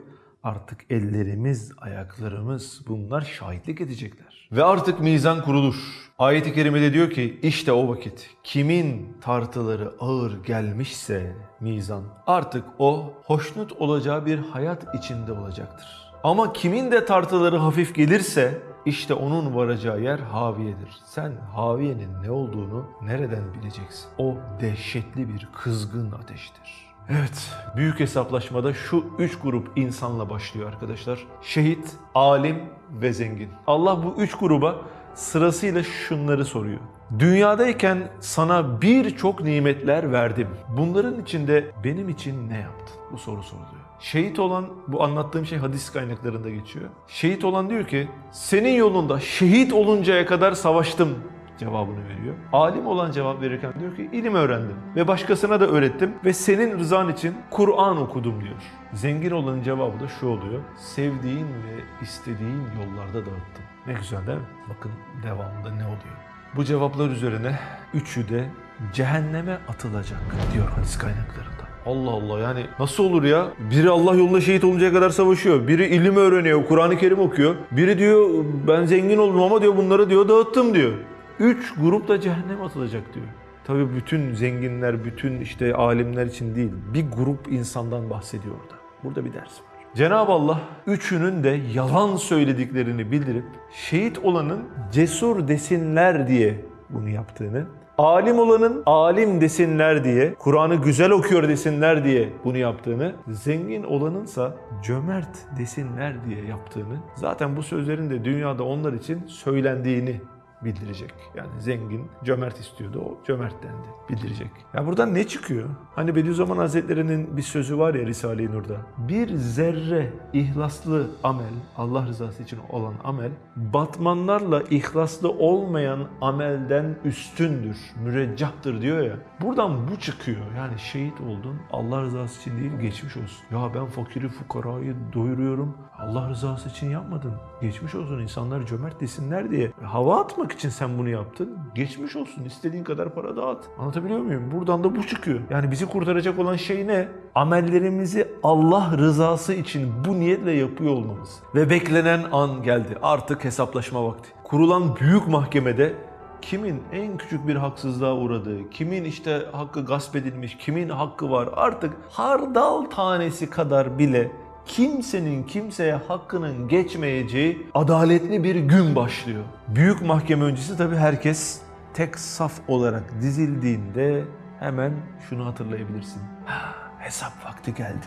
Artık 0.45 0.85
ellerimiz, 0.91 1.73
ayaklarımız 1.79 2.81
bunlar 2.89 3.21
şahitlik 3.21 3.81
edecekler. 3.81 4.49
Ve 4.53 4.65
artık 4.65 5.01
mizan 5.01 5.43
kurulur. 5.43 5.75
Ayet-i 6.19 6.55
kerimede 6.55 6.93
diyor 6.93 7.11
ki 7.11 7.41
işte 7.43 7.73
o 7.73 7.89
vakit 7.89 8.31
kimin 8.45 9.17
tartıları 9.21 9.95
ağır 10.01 10.45
gelmişse 10.45 11.37
mizan 11.61 12.03
artık 12.27 12.65
o 12.79 13.13
hoşnut 13.25 13.73
olacağı 13.73 14.27
bir 14.27 14.39
hayat 14.39 14.95
içinde 14.95 15.33
olacaktır. 15.33 15.87
Ama 16.25 16.53
kimin 16.53 16.93
de 16.93 17.05
tartıları 17.05 17.57
hafif 17.57 17.95
gelirse 17.95 18.63
işte 18.87 19.15
onun 19.15 19.55
varacağı 19.55 20.01
yer 20.01 20.19
haviyedir. 20.19 20.91
Sen 21.05 21.33
haviyenin 21.55 22.23
ne 22.23 22.31
olduğunu 22.31 22.87
nereden 23.03 23.55
bileceksin? 23.55 24.09
O 24.19 24.35
dehşetli 24.61 25.29
bir 25.29 25.49
kızgın 25.55 26.13
ateştir. 26.13 26.88
Evet, 27.11 27.51
büyük 27.77 28.01
hesaplaşmada 28.01 28.75
şu 28.75 29.05
üç 29.19 29.39
grup 29.39 29.71
insanla 29.77 30.31
başlıyor 30.31 30.69
arkadaşlar. 30.69 31.27
Şehit, 31.43 31.93
alim 32.15 32.57
ve 32.91 33.13
zengin. 33.13 33.49
Allah 33.67 34.05
bu 34.05 34.23
üç 34.23 34.35
gruba 34.35 34.77
sırasıyla 35.15 35.83
şunları 35.83 36.45
soruyor. 36.45 36.81
Dünyadayken 37.19 38.11
sana 38.21 38.83
birçok 38.83 39.43
nimetler 39.43 40.13
verdim. 40.13 40.49
Bunların 40.77 41.23
içinde 41.23 41.71
benim 41.85 42.09
için 42.09 42.49
ne 42.49 42.59
yaptın? 42.59 42.97
Bu 43.13 43.19
soru 43.19 43.43
soruluyor. 43.43 43.83
Şehit 44.01 44.39
olan, 44.39 44.69
bu 44.89 45.03
anlattığım 45.03 45.47
şey 45.47 45.59
hadis 45.59 45.93
kaynaklarında 45.93 46.51
geçiyor. 46.51 46.87
Şehit 47.07 47.45
olan 47.45 47.71
diyor 47.71 47.87
ki, 47.87 48.09
senin 48.33 48.73
yolunda 48.75 49.21
şehit 49.21 49.73
oluncaya 49.73 50.27
kadar 50.27 50.53
savaştım 50.53 51.19
cevabını 51.59 52.09
veriyor. 52.09 52.35
Alim 52.53 52.87
olan 52.87 53.13
cevap 53.13 53.41
verirken 53.43 53.73
diyor 53.81 53.97
ki 53.97 54.09
ilim 54.13 54.35
öğrendim 54.35 54.77
ve 54.97 55.09
başkasına 55.09 55.61
da 55.61 55.67
öğrettim 55.67 56.15
ve 56.25 56.33
senin 56.33 56.79
rızan 56.79 57.09
için 57.09 57.35
Kur'an 57.51 57.97
okudum 57.97 58.41
diyor. 58.41 58.57
Zengin 58.93 59.31
olanın 59.31 59.63
cevabı 59.63 60.01
da 60.01 60.09
şu 60.09 60.27
oluyor. 60.27 60.61
Sevdiğin 60.77 61.47
ve 61.47 62.03
istediğin 62.03 62.63
yollarda 62.79 63.15
dağıttım. 63.15 63.65
Ne 63.87 63.93
güzel 63.93 64.27
değil 64.27 64.39
mi? 64.39 64.45
Bakın 64.69 64.91
devamında 65.23 65.71
ne 65.71 65.85
oluyor? 65.85 66.17
Bu 66.57 66.65
cevaplar 66.65 67.11
üzerine 67.11 67.59
üçü 67.95 68.29
de 68.29 68.45
cehenneme 68.93 69.59
atılacak 69.69 70.21
diyor 70.55 70.69
hadis 70.69 70.99
kaynaklarında. 70.99 71.69
Allah 71.87 72.11
Allah 72.11 72.41
yani 72.41 72.67
nasıl 72.79 73.05
olur 73.05 73.25
ya? 73.25 73.49
Biri 73.71 73.91
Allah 73.91 74.15
yolunda 74.15 74.41
şehit 74.41 74.65
oluncaya 74.65 74.93
kadar 74.93 75.11
savaşıyor. 75.11 75.69
Biri 75.69 75.87
ilim 75.87 76.17
öğreniyor, 76.17 76.67
Kur'an-ı 76.67 76.99
Kerim 76.99 77.19
okuyor. 77.21 77.55
Biri 77.71 77.99
diyor 77.99 78.45
ben 78.69 78.85
zengin 78.85 79.19
oldum 79.19 79.43
ama 79.43 79.63
diyor 79.63 79.77
bunları 79.77 80.11
diyor 80.11 80.29
dağıttım 80.29 80.75
diyor. 80.75 80.93
Üç 81.41 81.75
grup 81.75 82.09
da 82.09 82.21
cehenneme 82.21 82.65
atılacak 82.65 83.15
diyor. 83.15 83.27
Tabii 83.65 83.95
bütün 83.95 84.35
zenginler, 84.35 85.05
bütün 85.05 85.41
işte 85.41 85.75
alimler 85.75 86.27
için 86.27 86.55
değil. 86.55 86.71
Bir 86.95 87.05
grup 87.11 87.53
insandan 87.53 88.11
bahsediyor 88.11 88.55
orada. 88.55 88.75
Burada 89.05 89.25
bir 89.25 89.33
ders 89.33 89.61
var. 89.61 89.69
Cenab-ı 89.95 90.33
Allah 90.33 90.61
üçünün 90.87 91.45
de 91.45 91.61
yalan 91.75 92.17
söylediklerini 92.17 93.11
bildirip 93.11 93.45
şehit 93.73 94.19
olanın 94.19 94.61
cesur 94.93 95.49
desinler 95.49 96.29
diye 96.29 96.65
bunu 96.91 97.09
yaptığını, 97.09 97.67
alim 97.99 98.39
olanın 98.39 98.83
alim 98.87 99.41
desinler 99.41 100.05
diye, 100.05 100.35
Kur'an'ı 100.35 100.75
güzel 100.75 101.11
okuyor 101.11 101.49
desinler 101.49 102.05
diye 102.05 102.29
bunu 102.45 102.57
yaptığını, 102.57 103.13
zengin 103.29 103.83
olanınsa 103.83 104.57
cömert 104.83 105.59
desinler 105.59 106.15
diye 106.25 106.45
yaptığını, 106.45 106.97
zaten 107.15 107.57
bu 107.57 107.63
sözlerin 107.63 108.11
de 108.11 108.25
dünyada 108.25 108.65
onlar 108.65 108.93
için 108.93 109.23
söylendiğini 109.27 110.21
bildirecek. 110.65 111.15
Yani 111.35 111.49
zengin 111.59 112.11
cömert 112.25 112.59
istiyordu, 112.61 113.01
o 113.01 113.25
cömert 113.27 113.63
dendi. 113.63 113.89
Bildirecek. 114.11 114.51
Ya 114.75 114.87
buradan 114.87 115.15
ne 115.15 115.27
çıkıyor? 115.27 115.69
Hani 115.95 116.15
Bediüzzaman 116.17 116.57
Hazretleri'nin 116.57 117.37
bir 117.37 117.43
sözü 117.43 117.79
var 117.79 117.95
ya 117.95 118.07
Risale-i 118.07 118.53
Nur'da. 118.53 118.77
Bir 118.99 119.35
zerre 119.37 120.13
ihlaslı 120.33 121.07
amel, 121.23 121.55
Allah 121.77 122.07
rızası 122.07 122.43
için 122.43 122.59
olan 122.71 122.95
amel, 123.05 123.31
batmanlarla 123.57 124.63
ihlaslı 124.71 125.31
olmayan 125.31 126.09
amelden 126.21 126.97
üstündür, 127.05 127.77
müreccahtır 128.05 128.83
diyor 128.83 129.01
ya. 129.01 129.17
Buradan 129.41 129.89
bu 129.91 129.99
çıkıyor. 130.01 130.43
Yani 130.57 130.79
şehit 130.79 131.21
oldun, 131.21 131.61
Allah 131.73 132.03
rızası 132.03 132.41
için 132.41 132.61
değil, 132.61 132.73
geçmiş 132.81 133.17
olsun. 133.17 133.45
Ya 133.51 133.75
ben 133.75 133.87
fakiri 133.87 134.29
fukarayı 134.29 134.97
doyuruyorum, 135.15 135.77
Allah 135.99 136.29
rızası 136.31 136.69
için 136.69 136.91
yapmadın. 136.91 137.33
Geçmiş 137.61 137.95
olsun 137.95 138.19
insanlar 138.19 138.67
cömert 138.67 139.01
desinler 139.01 139.51
diye. 139.51 139.73
Hava 139.83 140.21
atmak 140.21 140.53
için 140.53 140.69
sen 140.69 140.99
bunu 140.99 141.09
yaptın. 141.09 141.59
Geçmiş 141.75 142.17
olsun 142.17 142.45
istediğin 142.45 142.85
kadar 142.85 143.15
para 143.15 143.37
dağıt. 143.37 143.65
Anlatabiliyor 143.79 144.21
muyum? 144.21 144.51
Buradan 144.53 144.85
da 144.85 144.97
bu 144.97 145.07
çıkıyor. 145.07 145.41
Yani 145.51 145.71
bizi 145.71 145.87
kurtaracak 145.87 146.39
olan 146.39 146.57
şey 146.57 146.87
ne? 146.87 147.09
Amellerimizi 147.35 148.29
Allah 148.43 148.99
rızası 148.99 149.55
için 149.55 149.93
bu 150.09 150.21
niyetle 150.21 150.53
yapıyor 150.53 150.93
olmamız. 150.93 151.41
Ve 151.55 151.71
beklenen 151.71 152.21
an 152.33 152.63
geldi. 152.63 152.99
Artık 153.03 153.45
hesaplaşma 153.45 154.05
vakti. 154.05 154.29
Kurulan 154.45 154.97
büyük 154.97 155.29
mahkemede 155.29 155.95
kimin 156.43 156.83
en 156.93 157.17
küçük 157.17 157.49
bir 157.49 157.57
haksızlığa 157.57 158.15
uğradığı, 158.17 158.71
kimin 158.71 159.05
işte 159.05 159.43
hakkı 159.53 159.85
gasp 159.85 160.17
edilmiş, 160.17 160.57
kimin 160.57 160.89
hakkı 160.89 161.31
var 161.31 161.49
artık 161.57 161.97
hardal 162.11 162.83
tanesi 162.85 163.51
kadar 163.51 163.99
bile 163.99 164.33
kimsenin 164.69 165.43
kimseye 165.43 165.95
hakkının 165.95 166.69
geçmeyeceği 166.69 167.67
adaletli 167.75 168.45
bir 168.45 168.55
gün 168.55 168.97
başlıyor. 168.97 169.45
Büyük 169.69 170.03
mahkeme 170.03 170.45
öncesi 170.45 170.77
tabii 170.77 170.97
herkes 170.97 171.61
tek 171.95 172.19
saf 172.19 172.53
olarak 172.69 173.21
dizildiğinde 173.21 174.25
hemen 174.61 174.93
şunu 175.29 175.47
hatırlayabilirsin. 175.47 176.23
Ha, 176.47 176.75
hesap 176.99 177.45
vakti 177.45 177.75
geldi. 177.75 178.07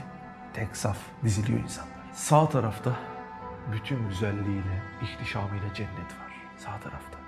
Tek 0.54 0.78
saf 0.78 0.98
diziliyor 1.24 1.60
insanlar. 1.60 1.92
Sağ 2.14 2.50
tarafta 2.50 2.96
bütün 3.74 4.10
güzelliğiyle, 4.10 4.82
ihtişamıyla 5.02 5.74
cennet 5.74 5.98
var. 6.00 6.34
Sağ 6.58 6.80
tarafta. 6.80 7.21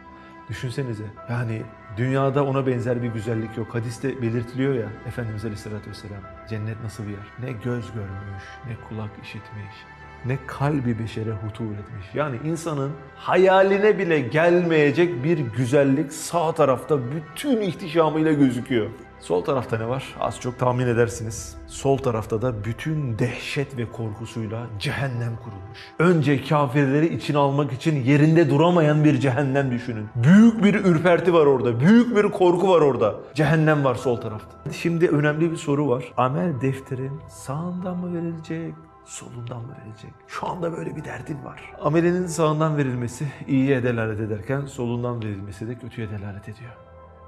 Düşünsenize 0.50 1.04
yani 1.30 1.62
dünyada 1.98 2.46
ona 2.46 2.68
benzer 2.68 3.04
bir 3.04 3.08
güzellik 3.08 3.58
yok. 3.58 3.76
Hadiste 3.76 4.22
belirtiliyor 4.22 4.74
ya 4.74 4.88
Efendimiz 5.08 5.46
Aleyhisselatü 5.46 5.90
Vesselam 5.90 6.22
cennet 6.50 6.84
nasıl 6.84 7.04
bir 7.04 7.10
yer? 7.10 7.28
Ne 7.40 7.52
göz 7.52 7.94
görmüş, 7.94 8.44
ne 8.68 8.76
kulak 8.90 9.10
işitmiş, 9.24 9.76
ne 10.26 10.38
kalbi 10.48 11.00
beşere 11.00 11.32
hutur 11.32 11.66
etmiş. 11.66 12.06
Yani 12.14 12.38
insanın 12.46 12.92
hayaline 13.16 14.00
bile 14.00 14.20
gelmeyecek 14.20 15.24
bir 15.24 15.38
güzellik 15.38 16.14
sağ 16.14 16.52
tarafta 16.52 17.00
bütün 17.12 17.62
ihtişamıyla 17.62 18.34
gözüküyor. 18.34 18.88
Sol 19.24 19.44
tarafta 19.44 19.78
ne 19.78 19.88
var? 19.88 20.16
Az 20.20 20.40
çok 20.40 20.60
tahmin 20.60 20.88
edersiniz. 20.88 21.56
Sol 21.68 21.98
tarafta 21.98 22.42
da 22.42 22.64
bütün 22.66 23.20
dehşet 23.20 23.78
ve 23.78 23.92
korkusuyla 23.92 24.68
cehennem 24.80 25.36
kurulmuş. 25.36 25.80
Önce 26.00 26.44
kafirleri 26.44 27.16
içine 27.16 27.38
almak 27.38 27.74
için 27.74 28.04
yerinde 28.04 28.50
duramayan 28.50 29.04
bir 29.04 29.20
cehennem 29.20 29.72
düşünün. 29.72 30.08
Büyük 30.16 30.64
bir 30.64 30.74
ürperti 30.74 31.34
var 31.34 31.46
orada. 31.46 31.80
Büyük 31.80 32.16
bir 32.16 32.24
korku 32.24 32.70
var 32.70 32.82
orada. 32.82 33.16
Cehennem 33.34 33.84
var 33.84 33.96
sol 33.96 34.16
tarafta. 34.16 34.72
Şimdi 34.72 35.08
önemli 35.08 35.52
bir 35.52 35.58
soru 35.58 35.90
var. 35.90 36.14
Amel 36.18 36.62
defterin 36.62 37.22
sağından 37.30 37.98
mı 37.98 38.14
verilecek, 38.14 38.74
solundan 39.06 39.62
mı 39.62 39.76
verilecek? 39.80 40.12
Şu 40.28 40.48
anda 40.48 40.72
böyle 40.72 40.96
bir 40.96 41.04
derdin 41.04 41.46
var. 41.46 41.74
Amelinin 41.82 42.28
sağından 42.28 42.78
verilmesi 42.78 43.28
iyiye 43.48 43.84
delalet 43.84 44.20
ederken 44.20 44.66
solundan 44.66 45.24
verilmesi 45.24 45.68
de 45.68 45.76
kötüye 45.76 46.10
delalet 46.10 46.50
ediyor. 46.50 46.72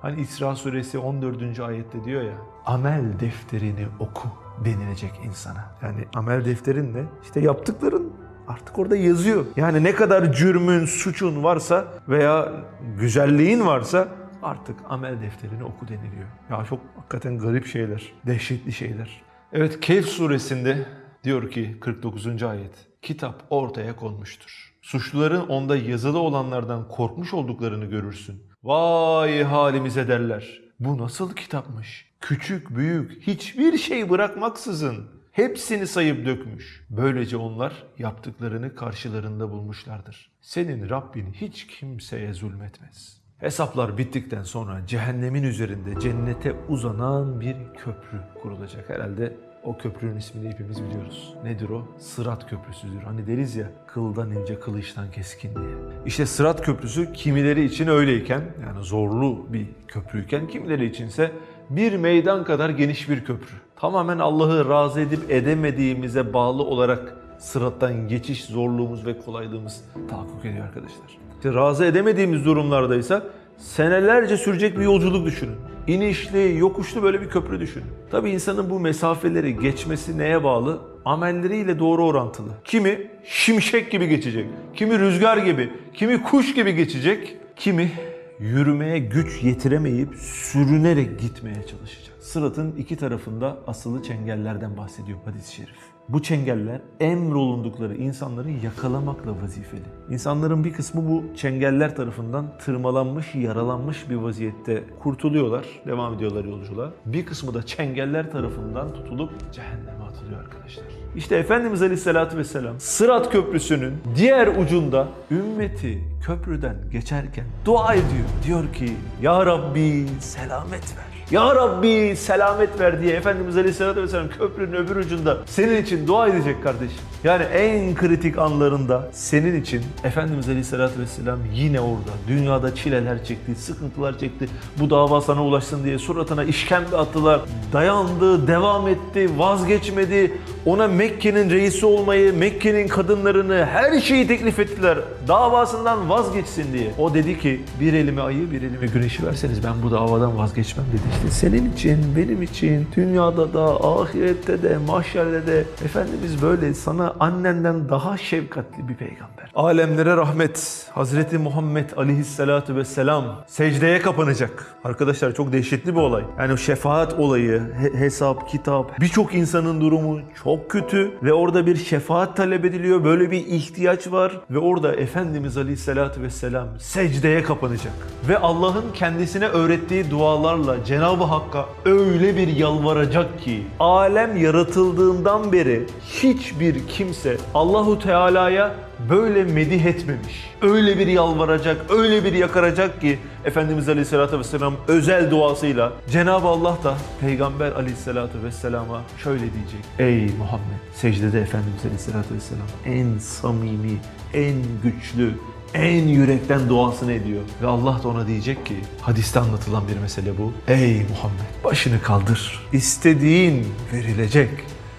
Hani 0.06 0.22
İsra 0.22 0.56
suresi 0.56 0.98
14. 0.98 1.60
ayette 1.60 2.04
diyor 2.04 2.22
ya 2.22 2.34
amel 2.66 3.20
defterini 3.20 3.88
oku 4.00 4.30
denilecek 4.66 5.12
insana. 5.26 5.76
Yani 5.82 6.06
amel 6.16 6.46
defterin 6.46 6.94
ne? 6.94 7.04
İşte 7.24 7.40
yaptıkların 7.40 8.14
artık 8.48 8.80
orada 8.80 8.96
yazıyor. 8.96 9.46
Yani 9.58 9.84
ne 9.84 9.96
kadar 9.96 10.34
cürmün, 10.34 10.86
suçun 10.86 11.44
varsa 11.44 11.88
veya 12.08 12.54
güzelliğin 13.00 13.66
varsa 13.66 14.08
artık 14.44 14.76
amel 14.90 15.22
defterini 15.22 15.64
oku 15.64 15.88
deniliyor. 15.88 16.28
Ya 16.50 16.66
çok 16.70 16.80
hakikaten 16.96 17.38
garip 17.38 17.66
şeyler, 17.66 18.14
dehşetli 18.26 18.74
şeyler. 18.74 19.22
Evet 19.54 19.80
Kehf 19.80 20.06
suresinde 20.06 20.86
diyor 21.24 21.52
ki 21.52 21.78
49. 21.82 22.44
ayet. 22.44 22.74
Kitap 23.02 23.44
ortaya 23.50 23.96
konmuştur. 23.96 24.76
Suçluların 24.82 25.48
onda 25.48 25.76
yazılı 25.78 26.20
olanlardan 26.20 26.88
korkmuş 26.88 27.34
olduklarını 27.34 27.86
görürsün. 27.86 28.55
Vay 28.66 29.44
halimize 29.44 30.08
derler. 30.08 30.62
Bu 30.80 30.98
nasıl 30.98 31.36
kitapmış? 31.36 32.12
Küçük 32.22 32.76
büyük 32.76 33.28
hiçbir 33.28 33.78
şey 33.78 34.10
bırakmaksızın 34.10 35.10
hepsini 35.32 35.88
sayıp 35.88 36.26
dökmüş. 36.26 36.86
Böylece 36.90 37.38
onlar 37.38 37.84
yaptıklarını 37.98 38.76
karşılarında 38.76 39.52
bulmuşlardır. 39.52 40.32
Senin 40.42 40.90
Rabbin 40.90 41.34
hiç 41.34 41.68
kimseye 41.68 42.34
zulmetmez. 42.34 43.25
Hesaplar 43.40 43.98
bittikten 43.98 44.44
sonra 44.44 44.82
cehennemin 44.88 45.44
üzerinde 45.44 46.00
cennete 46.00 46.56
uzanan 46.70 47.42
bir 47.42 47.56
köprü 47.78 48.20
kurulacak. 48.42 48.90
Herhalde 48.90 49.34
o 49.64 49.78
köprünün 49.78 50.18
ismini 50.18 50.50
hepimiz 50.50 50.84
biliyoruz. 50.84 51.34
Nedir 51.44 51.70
o? 51.70 51.88
Sırat 51.98 52.50
Köprüsü'dür. 52.50 53.02
Hani 53.02 53.28
deriz 53.28 53.56
ya 53.56 53.72
kıldan 53.88 54.32
ince 54.32 54.60
kılıçtan 54.60 55.12
keskin 55.12 55.56
diye. 55.56 55.76
İşte 56.06 56.26
Sırat 56.26 56.62
Köprüsü 56.62 57.14
kimileri 57.14 57.66
için 57.66 57.88
öyleyken 57.88 58.42
yani 58.62 58.84
zorlu 58.84 59.46
bir 59.54 59.68
köprüyken 59.88 60.48
kimileri 60.48 60.86
içinse 60.86 61.32
bir 61.70 61.98
meydan 61.98 62.44
kadar 62.44 62.70
geniş 62.70 63.10
bir 63.10 63.26
köprü. 63.26 63.56
Tamamen 63.76 64.20
Allah'ı 64.20 64.70
razı 64.70 65.02
edip 65.02 65.32
edemediğimize 65.32 66.34
bağlı 66.34 66.64
olarak 66.64 67.18
sırattan 67.40 68.08
geçiş 68.08 68.46
zorluğumuz 68.46 69.06
ve 69.06 69.20
kolaylığımız 69.20 69.84
tahakkuk 70.10 70.46
ediyor 70.46 70.66
arkadaşlar. 70.66 71.25
İşte 71.46 71.58
razı 71.58 71.86
edemediğimiz 71.86 72.46
durumlardaysa 72.46 73.24
senelerce 73.58 74.38
sürecek 74.38 74.78
bir 74.78 74.84
yolculuk 74.84 75.26
düşünün. 75.26 75.56
İnişli, 75.88 76.58
yokuşlu 76.58 77.04
böyle 77.04 77.22
bir 77.22 77.30
köprü 77.30 77.60
düşünün. 77.60 77.86
Tabii 78.12 78.30
insanın 78.30 78.70
bu 78.70 78.80
mesafeleri 78.80 79.60
geçmesi 79.60 80.18
neye 80.18 80.44
bağlı? 80.44 80.80
Amelleriyle 81.06 81.80
doğru 81.80 82.06
orantılı. 82.06 82.50
Kimi 82.64 83.08
şimşek 83.26 83.92
gibi 83.92 84.08
geçecek, 84.08 84.46
kimi 84.76 85.00
rüzgar 85.00 85.38
gibi, 85.38 85.70
kimi 85.94 86.24
kuş 86.24 86.54
gibi 86.54 86.76
geçecek, 86.76 87.38
kimi 87.56 87.92
yürümeye 88.40 89.00
güç 89.00 89.44
yetiremeyip 89.44 90.16
sürünerek 90.16 91.20
gitmeye 91.20 91.68
çalışacak. 91.68 92.16
Sıratın 92.20 92.72
iki 92.72 92.96
tarafında 92.96 93.58
asılı 93.68 94.04
çengellerden 94.04 94.78
bahsediyor 94.78 95.20
hadis-i 95.26 95.56
şerif. 95.56 95.76
Bu 96.10 96.22
çengeller 96.22 96.82
emrolundukları 97.00 97.96
insanları 97.96 98.52
yakalamakla 98.52 99.42
vazifeli. 99.42 99.84
İnsanların 100.10 100.64
bir 100.64 100.74
kısmı 100.74 101.10
bu 101.10 101.24
çengeller 101.36 101.96
tarafından 101.96 102.46
tırmalanmış, 102.58 103.36
yaralanmış 103.36 104.10
bir 104.10 104.16
vaziyette 104.16 104.84
kurtuluyorlar, 105.00 105.66
devam 105.88 106.14
ediyorlar 106.14 106.46
yolculuğa. 106.46 106.92
Bir 107.06 107.26
kısmı 107.26 107.54
da 107.54 107.64
çengeller 107.64 108.32
tarafından 108.32 108.94
tutulup 108.94 109.32
cehenneme 109.52 109.95
atılıyor 110.16 110.40
arkadaşlar. 110.40 110.86
İşte 111.16 111.36
Efendimiz 111.36 111.82
Aleyhisselatü 111.82 112.38
Vesselam 112.38 112.80
Sırat 112.80 113.32
Köprüsü'nün 113.32 113.94
diğer 114.16 114.48
ucunda 114.48 115.08
ümmeti 115.32 116.04
köprüden 116.26 116.76
geçerken 116.92 117.46
dua 117.66 117.94
ediyor. 117.94 118.26
Diyor 118.46 118.74
ki 118.74 118.94
Ya 119.22 119.46
Rabbi 119.46 120.06
selamet 120.20 120.98
ver. 120.98 121.05
Ya 121.32 121.56
Rabbi 121.56 122.16
selamet 122.16 122.80
ver 122.80 123.02
diye 123.02 123.16
Efendimiz 123.16 123.58
Aleyhisselatü 123.58 124.02
Vesselam 124.02 124.30
köprünün 124.30 124.74
öbür 124.74 124.96
ucunda 124.96 125.38
senin 125.46 125.84
için 125.84 126.08
dua 126.08 126.28
edecek 126.28 126.64
kardeşim. 126.64 126.98
Yani 127.24 127.44
en 127.44 127.96
kritik 127.96 128.38
anlarında 128.38 129.10
senin 129.12 129.62
için 129.62 129.84
Efendimiz 130.04 130.50
Aleyhisselatü 130.50 131.00
Vesselam 131.00 131.40
yine 131.54 131.80
orada. 131.80 132.12
Dünyada 132.28 132.76
çileler 132.76 133.24
çekti, 133.26 133.56
sıkıntılar 133.56 134.20
çekti. 134.20 134.48
Bu 134.80 134.90
dava 134.90 135.22
sana 135.22 135.44
ulaşsın 135.44 135.84
diye 135.84 136.00
suratına 136.00 136.44
işkembe 136.44 136.98
attılar. 136.98 137.42
Dayandı, 137.74 138.48
devam 138.48 138.88
etti, 138.88 139.30
vazgeçmedi. 139.40 140.38
Ona 140.66 140.88
Mekke'nin 140.88 141.50
reisi 141.50 141.86
olmayı, 141.86 142.34
Mekke'nin 142.34 142.88
kadınlarını, 142.88 143.66
her 143.66 144.02
şeyi 144.02 144.28
teklif 144.28 144.60
ettiler. 144.60 144.98
Davasından 145.28 146.10
vazgeçsin 146.10 146.74
diye. 146.74 146.92
O 146.98 147.14
dedi 147.14 147.40
ki 147.40 147.62
bir 147.80 147.94
elime 147.94 148.22
ayı, 148.22 148.52
bir 148.52 148.62
elime 148.62 148.88
güneşi 148.88 149.26
verseniz 149.26 149.64
ben 149.64 149.74
bu 149.84 149.92
davadan 149.92 150.38
vazgeçmem 150.38 150.86
dedi. 150.94 151.15
İşte 151.16 151.32
senin 151.32 151.74
için, 151.74 151.98
benim 152.18 152.42
için, 152.42 152.88
dünyada 152.96 153.54
da, 153.54 153.64
ahirette 153.88 154.64
de, 154.64 154.78
mahşerde 154.88 155.48
de 155.48 155.66
Efendimiz 155.86 156.42
böyle 156.42 156.74
sana 156.74 157.16
annenden 157.20 157.90
daha 157.90 158.18
şefkatli 158.18 158.88
bir 158.88 158.96
peygamber. 158.96 159.52
Alemlere 159.56 160.18
rahmet. 160.18 160.86
Hazreti 160.94 161.38
Muhammed 161.38 161.90
aleyhissalatu 161.98 162.76
vesselam 162.76 163.44
secdeye 163.48 164.00
kapanacak. 164.02 164.66
Arkadaşlar 164.84 165.36
çok 165.36 165.52
dehşetli 165.54 165.96
bir 165.96 166.00
olay. 166.00 166.24
Yani 166.40 166.54
o 166.54 166.58
şefaat 166.58 167.14
olayı, 167.14 167.62
he- 167.80 168.00
hesap, 168.00 168.50
kitap, 168.50 169.00
birçok 169.02 169.34
insanın 169.36 169.82
durumu 169.82 170.20
çok 170.44 170.72
kötü 170.72 171.12
ve 171.24 171.34
orada 171.34 171.66
bir 171.66 171.76
şefaat 171.76 172.38
talep 172.38 172.66
ediliyor. 172.66 173.04
Böyle 173.04 173.32
bir 173.32 173.46
ihtiyaç 173.48 174.12
var 174.12 174.40
ve 174.52 174.60
orada 174.60 174.96
Efendimiz 174.96 175.58
aleyhissalatu 175.58 176.22
vesselam 176.22 176.68
secdeye 176.80 177.44
kapanacak. 177.44 177.94
Ve 178.30 178.38
Allah'ın 178.38 178.86
kendisine 178.94 179.46
öğrettiği 179.48 180.12
dualarla 180.12 180.84
Cenab-ı 181.06 181.24
Hakk'a 181.24 181.66
öyle 181.86 182.38
bir 182.38 182.48
yalvaracak 182.48 183.42
ki 183.42 183.64
alem 183.80 184.38
yaratıldığından 184.38 185.52
beri 185.52 185.86
hiçbir 186.10 186.88
kimse 186.88 187.38
Allahu 187.54 188.00
Teala'ya 188.00 188.76
böyle 189.10 189.44
medih 189.44 189.86
etmemiş. 189.86 190.52
Öyle 190.62 190.98
bir 190.98 191.08
yalvaracak, 191.08 191.92
öyle 191.92 192.24
bir 192.24 192.34
yakaracak 192.34 193.02
ki 193.02 193.20
Efendimiz 193.46 193.90
Aleyhisselatü 193.90 194.40
Vesselam 194.40 194.74
özel 194.88 195.32
duasıyla 195.32 195.94
Cenab-ı 196.12 196.48
Allah 196.48 196.78
da 196.84 196.98
Peygamber 197.22 197.72
Aleyhisselatü 197.72 198.44
Vesselam'a 198.44 199.02
şöyle 199.24 199.40
diyecek. 199.54 199.86
Ey 200.00 200.38
Muhammed! 200.38 200.80
Secdede 200.94 201.42
Efendimiz 201.42 201.86
Aleyhisselatü 201.86 202.36
Vesselam 202.36 202.68
en 202.86 203.18
samimi, 203.18 203.98
en 204.34 204.56
güçlü, 204.84 205.32
en 205.76 206.08
yürekten 206.08 206.70
duasını 206.70 207.12
ediyor. 207.12 207.42
Ve 207.62 207.68
Allah 207.68 208.00
da 208.04 208.08
ona 208.08 208.28
diyecek 208.28 208.66
ki, 208.66 208.76
hadiste 209.02 209.40
anlatılan 209.40 209.88
bir 209.88 209.98
mesele 209.98 210.38
bu. 210.38 210.54
Ey 210.68 210.94
Muhammed! 210.94 211.64
Başını 211.64 212.02
kaldır. 212.02 212.62
İstediğin 212.74 213.68
verilecek. 213.94 214.50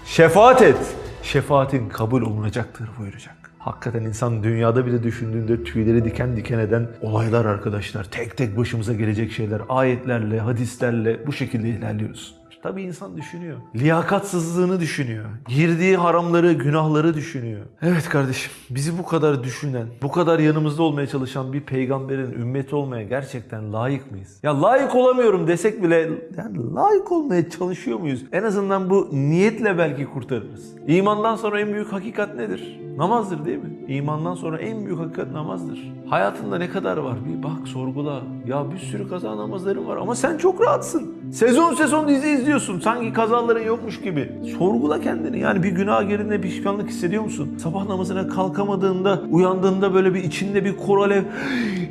Şefaat 0.05 0.61
et. 0.61 0.77
Şefaatin 1.23 1.89
kabul 1.89 2.21
olunacaktır 2.21 2.89
buyuracak. 2.99 3.35
Hakikaten 3.59 4.03
insan 4.03 4.43
dünyada 4.43 4.85
bile 4.85 5.03
düşündüğünde 5.03 5.63
tüyleri 5.63 6.05
diken 6.05 6.37
diken 6.37 6.59
eden 6.59 6.87
olaylar 7.01 7.45
arkadaşlar. 7.45 8.03
Tek 8.03 8.37
tek 8.37 8.57
başımıza 8.57 8.93
gelecek 8.93 9.31
şeyler. 9.31 9.61
Ayetlerle, 9.69 10.39
hadislerle 10.39 11.27
bu 11.27 11.33
şekilde 11.33 11.69
ilerliyoruz. 11.69 12.35
Tabii 12.63 12.81
insan 12.81 13.17
düşünüyor. 13.17 13.57
Liyakatsızlığını 13.75 14.79
düşünüyor. 14.79 15.25
Girdiği 15.47 15.97
haramları, 15.97 16.53
günahları 16.53 17.13
düşünüyor. 17.13 17.61
Evet 17.81 18.09
kardeşim, 18.09 18.51
bizi 18.69 18.97
bu 18.97 19.05
kadar 19.05 19.43
düşünen, 19.43 19.87
bu 20.01 20.11
kadar 20.11 20.39
yanımızda 20.39 20.83
olmaya 20.83 21.07
çalışan 21.07 21.53
bir 21.53 21.61
peygamberin 21.61 22.31
ümmeti 22.31 22.75
olmaya 22.75 23.03
gerçekten 23.03 23.73
layık 23.73 24.11
mıyız? 24.11 24.39
Ya 24.43 24.61
layık 24.61 24.95
olamıyorum 24.95 25.47
desek 25.47 25.83
bile 25.83 26.09
yani 26.37 26.73
layık 26.75 27.11
olmaya 27.11 27.49
çalışıyor 27.49 27.99
muyuz? 27.99 28.23
En 28.31 28.43
azından 28.43 28.89
bu 28.89 29.09
niyetle 29.11 29.77
belki 29.77 30.05
kurtarırız. 30.05 30.75
İmandan 30.87 31.35
sonra 31.35 31.59
en 31.61 31.73
büyük 31.73 31.93
hakikat 31.93 32.35
nedir? 32.35 32.79
Namazdır 32.97 33.45
değil 33.45 33.57
mi? 33.57 33.85
İmandan 33.87 34.35
sonra 34.35 34.59
en 34.59 34.85
büyük 34.85 34.99
hakikat 34.99 35.31
namazdır. 35.31 35.93
Hayatında 36.09 36.57
ne 36.57 36.69
kadar 36.69 36.97
var? 36.97 37.17
Bir 37.25 37.43
bak 37.43 37.67
sorgula. 37.67 38.21
Ya 38.47 38.71
bir 38.71 38.77
sürü 38.77 39.09
kaza 39.09 39.37
namazların 39.37 39.87
var 39.87 39.97
ama 39.97 40.15
sen 40.15 40.37
çok 40.37 40.61
rahatsın. 40.61 41.16
Sezon 41.31 41.73
sezon 41.73 42.07
dizi 42.07 42.29
izliyorsun. 42.29 42.79
Sanki 42.79 43.13
kazaların 43.13 43.61
yokmuş 43.63 44.01
gibi. 44.01 44.31
Sorgula 44.57 45.01
kendini. 45.01 45.39
Yani 45.39 45.63
bir 45.63 45.69
günah 45.69 46.09
yerine 46.09 46.41
pişmanlık 46.41 46.89
hissediyor 46.89 47.23
musun? 47.23 47.57
Sabah 47.63 47.85
namazına 47.87 48.27
kalkamadığında, 48.27 49.21
uyandığında 49.29 49.93
böyle 49.93 50.13
bir 50.13 50.23
içinde 50.23 50.65
bir 50.65 50.77
kor 50.77 50.97
alev 50.97 51.23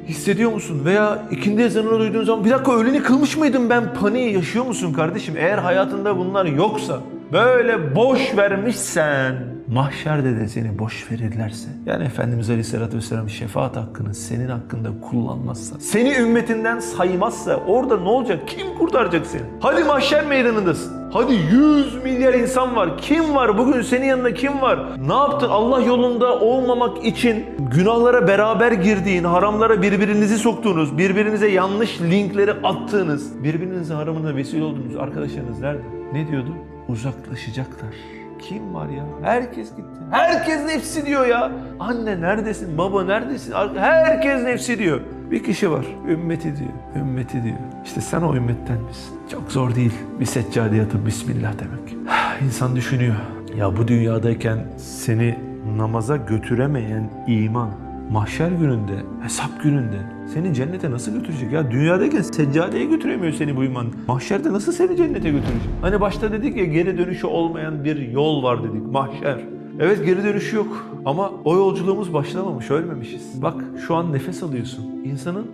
hissediyor 0.09 0.53
musun? 0.53 0.83
Veya 0.85 1.22
ikindi 1.31 1.62
ezanını 1.62 1.99
duyduğun 1.99 2.25
zaman 2.25 2.44
bir 2.44 2.51
dakika 2.51 2.72
öğleni 2.72 3.03
kılmış 3.03 3.37
mıydım 3.37 3.70
ben 3.70 3.94
paniği 3.94 4.35
yaşıyor 4.35 4.64
musun 4.66 4.92
kardeşim? 4.92 5.35
Eğer 5.38 5.59
hayatında 5.59 6.18
bunlar 6.18 6.44
yoksa 6.44 7.01
böyle 7.33 7.96
boş 7.96 8.37
vermişsen 8.37 9.56
mahşerde 9.68 10.40
de 10.40 10.48
seni 10.48 10.79
boş 10.79 11.11
verirlerse 11.12 11.68
yani 11.87 12.05
Efendimiz 12.05 12.50
Aleyhisselatü 12.50 12.96
Vesselam 12.96 13.29
şefaat 13.29 13.76
hakkını 13.76 14.14
senin 14.14 14.48
hakkında 14.48 14.88
kullanmazsa 15.11 15.81
seni 15.81 16.14
ümmetinden 16.14 16.79
saymazsa 16.79 17.57
orada 17.57 17.96
ne 17.96 18.09
olacak? 18.09 18.48
Kim 18.48 18.74
kurtaracak 18.79 19.26
seni? 19.26 19.42
Hadi 19.61 19.85
mahşer 19.85 20.26
meydanındasın. 20.26 21.11
Hadi 21.12 21.35
100 21.35 22.05
milyar 22.05 22.35
insan 22.35 22.76
var. 22.76 22.98
Kim 22.98 23.35
var? 23.35 23.59
Bugün 23.59 23.83
senin 23.83 24.07
yanında 24.07 24.35
kim 24.35 24.61
var? 24.61 25.09
Ne 25.09 25.14
yaptın? 25.14 25.48
Allah 25.48 25.81
yolunda 25.81 26.40
olmamak 26.40 27.05
için 27.05 27.44
günahlara 27.74 28.29
beraber 28.29 28.72
girdiğin, 28.72 29.24
haramlara 29.24 29.83
birbirinizi 29.83 30.38
soktuğunuz, 30.38 30.98
birbirinize 30.98 31.48
yanlış 31.48 32.00
linkleri 32.00 32.52
attığınız, 32.52 33.44
birbirinize 33.44 33.94
haramına 33.94 34.37
vesile 34.37 34.64
olduğunuz 34.64 34.96
arkadaşlarınız 34.96 35.61
nerede? 35.61 35.83
Ne 36.12 36.29
diyordu? 36.29 36.55
Uzaklaşacaklar. 36.88 38.15
Kim 38.38 38.75
var 38.75 38.88
ya? 38.88 39.05
Herkes 39.22 39.70
gitti. 39.70 39.90
Herkes 40.11 40.66
nefsi 40.66 41.07
diyor 41.07 41.27
ya. 41.27 41.53
Anne 41.81 42.20
neredesin? 42.20 42.79
Baba 42.79 43.05
neredesin? 43.05 43.53
Herkes 43.77 44.42
nefsi 44.42 44.79
diyor. 44.79 45.01
Bir 45.31 45.44
kişi 45.44 45.70
var. 45.70 45.87
Ümmeti 46.09 46.57
diyor. 46.57 46.70
Ümmeti 46.96 47.42
diyor. 47.42 47.57
İşte 47.85 48.01
sen 48.01 48.22
o 48.22 48.35
ümmetten 48.37 48.81
misin? 48.81 49.14
Çok 49.31 49.53
zor 49.53 49.75
değil. 49.75 49.92
Bir 50.20 50.25
seccadeye 50.27 50.83
atıp 50.83 51.07
Bismillah 51.07 51.53
demek. 51.59 51.96
İnsan 52.44 52.77
düşünüyor. 52.77 53.14
Ya 53.57 53.77
bu 53.77 53.88
dünyadayken 53.88 54.59
seni 54.77 55.38
namaza 55.77 56.16
götüremeyen 56.16 57.11
iman 57.27 57.70
mahşer 58.11 58.49
gününde, 58.51 58.92
hesap 59.22 59.62
gününde 59.62 60.15
seni 60.34 60.54
cennete 60.54 60.90
nasıl 60.90 61.12
götürecek? 61.12 61.52
Ya 61.52 61.70
dünyadayken 61.70 62.22
seccadeye 62.22 62.84
götüremiyor 62.84 63.32
seni 63.32 63.56
bu 63.56 63.64
iman. 63.64 63.86
Mahşerde 64.08 64.52
nasıl 64.52 64.72
seni 64.72 64.96
cennete 64.96 65.30
götürecek? 65.30 65.70
Hani 65.82 66.00
başta 66.00 66.32
dedik 66.32 66.56
ya 66.56 66.64
geri 66.64 66.98
dönüşü 66.98 67.26
olmayan 67.26 67.84
bir 67.84 68.10
yol 68.12 68.42
var 68.42 68.62
dedik. 68.62 68.86
Mahşer. 68.86 69.40
Evet 69.80 70.04
geri 70.06 70.24
dönüşü 70.24 70.56
yok 70.56 70.86
ama 71.04 71.32
o 71.44 71.56
yolculuğumuz 71.56 72.14
başlamamış, 72.14 72.70
ölmemişiz. 72.70 73.42
Bak 73.42 73.54
şu 73.86 73.94
an 73.94 74.12
nefes 74.12 74.42
alıyorsun. 74.42 74.84
İnsanın 75.04 75.46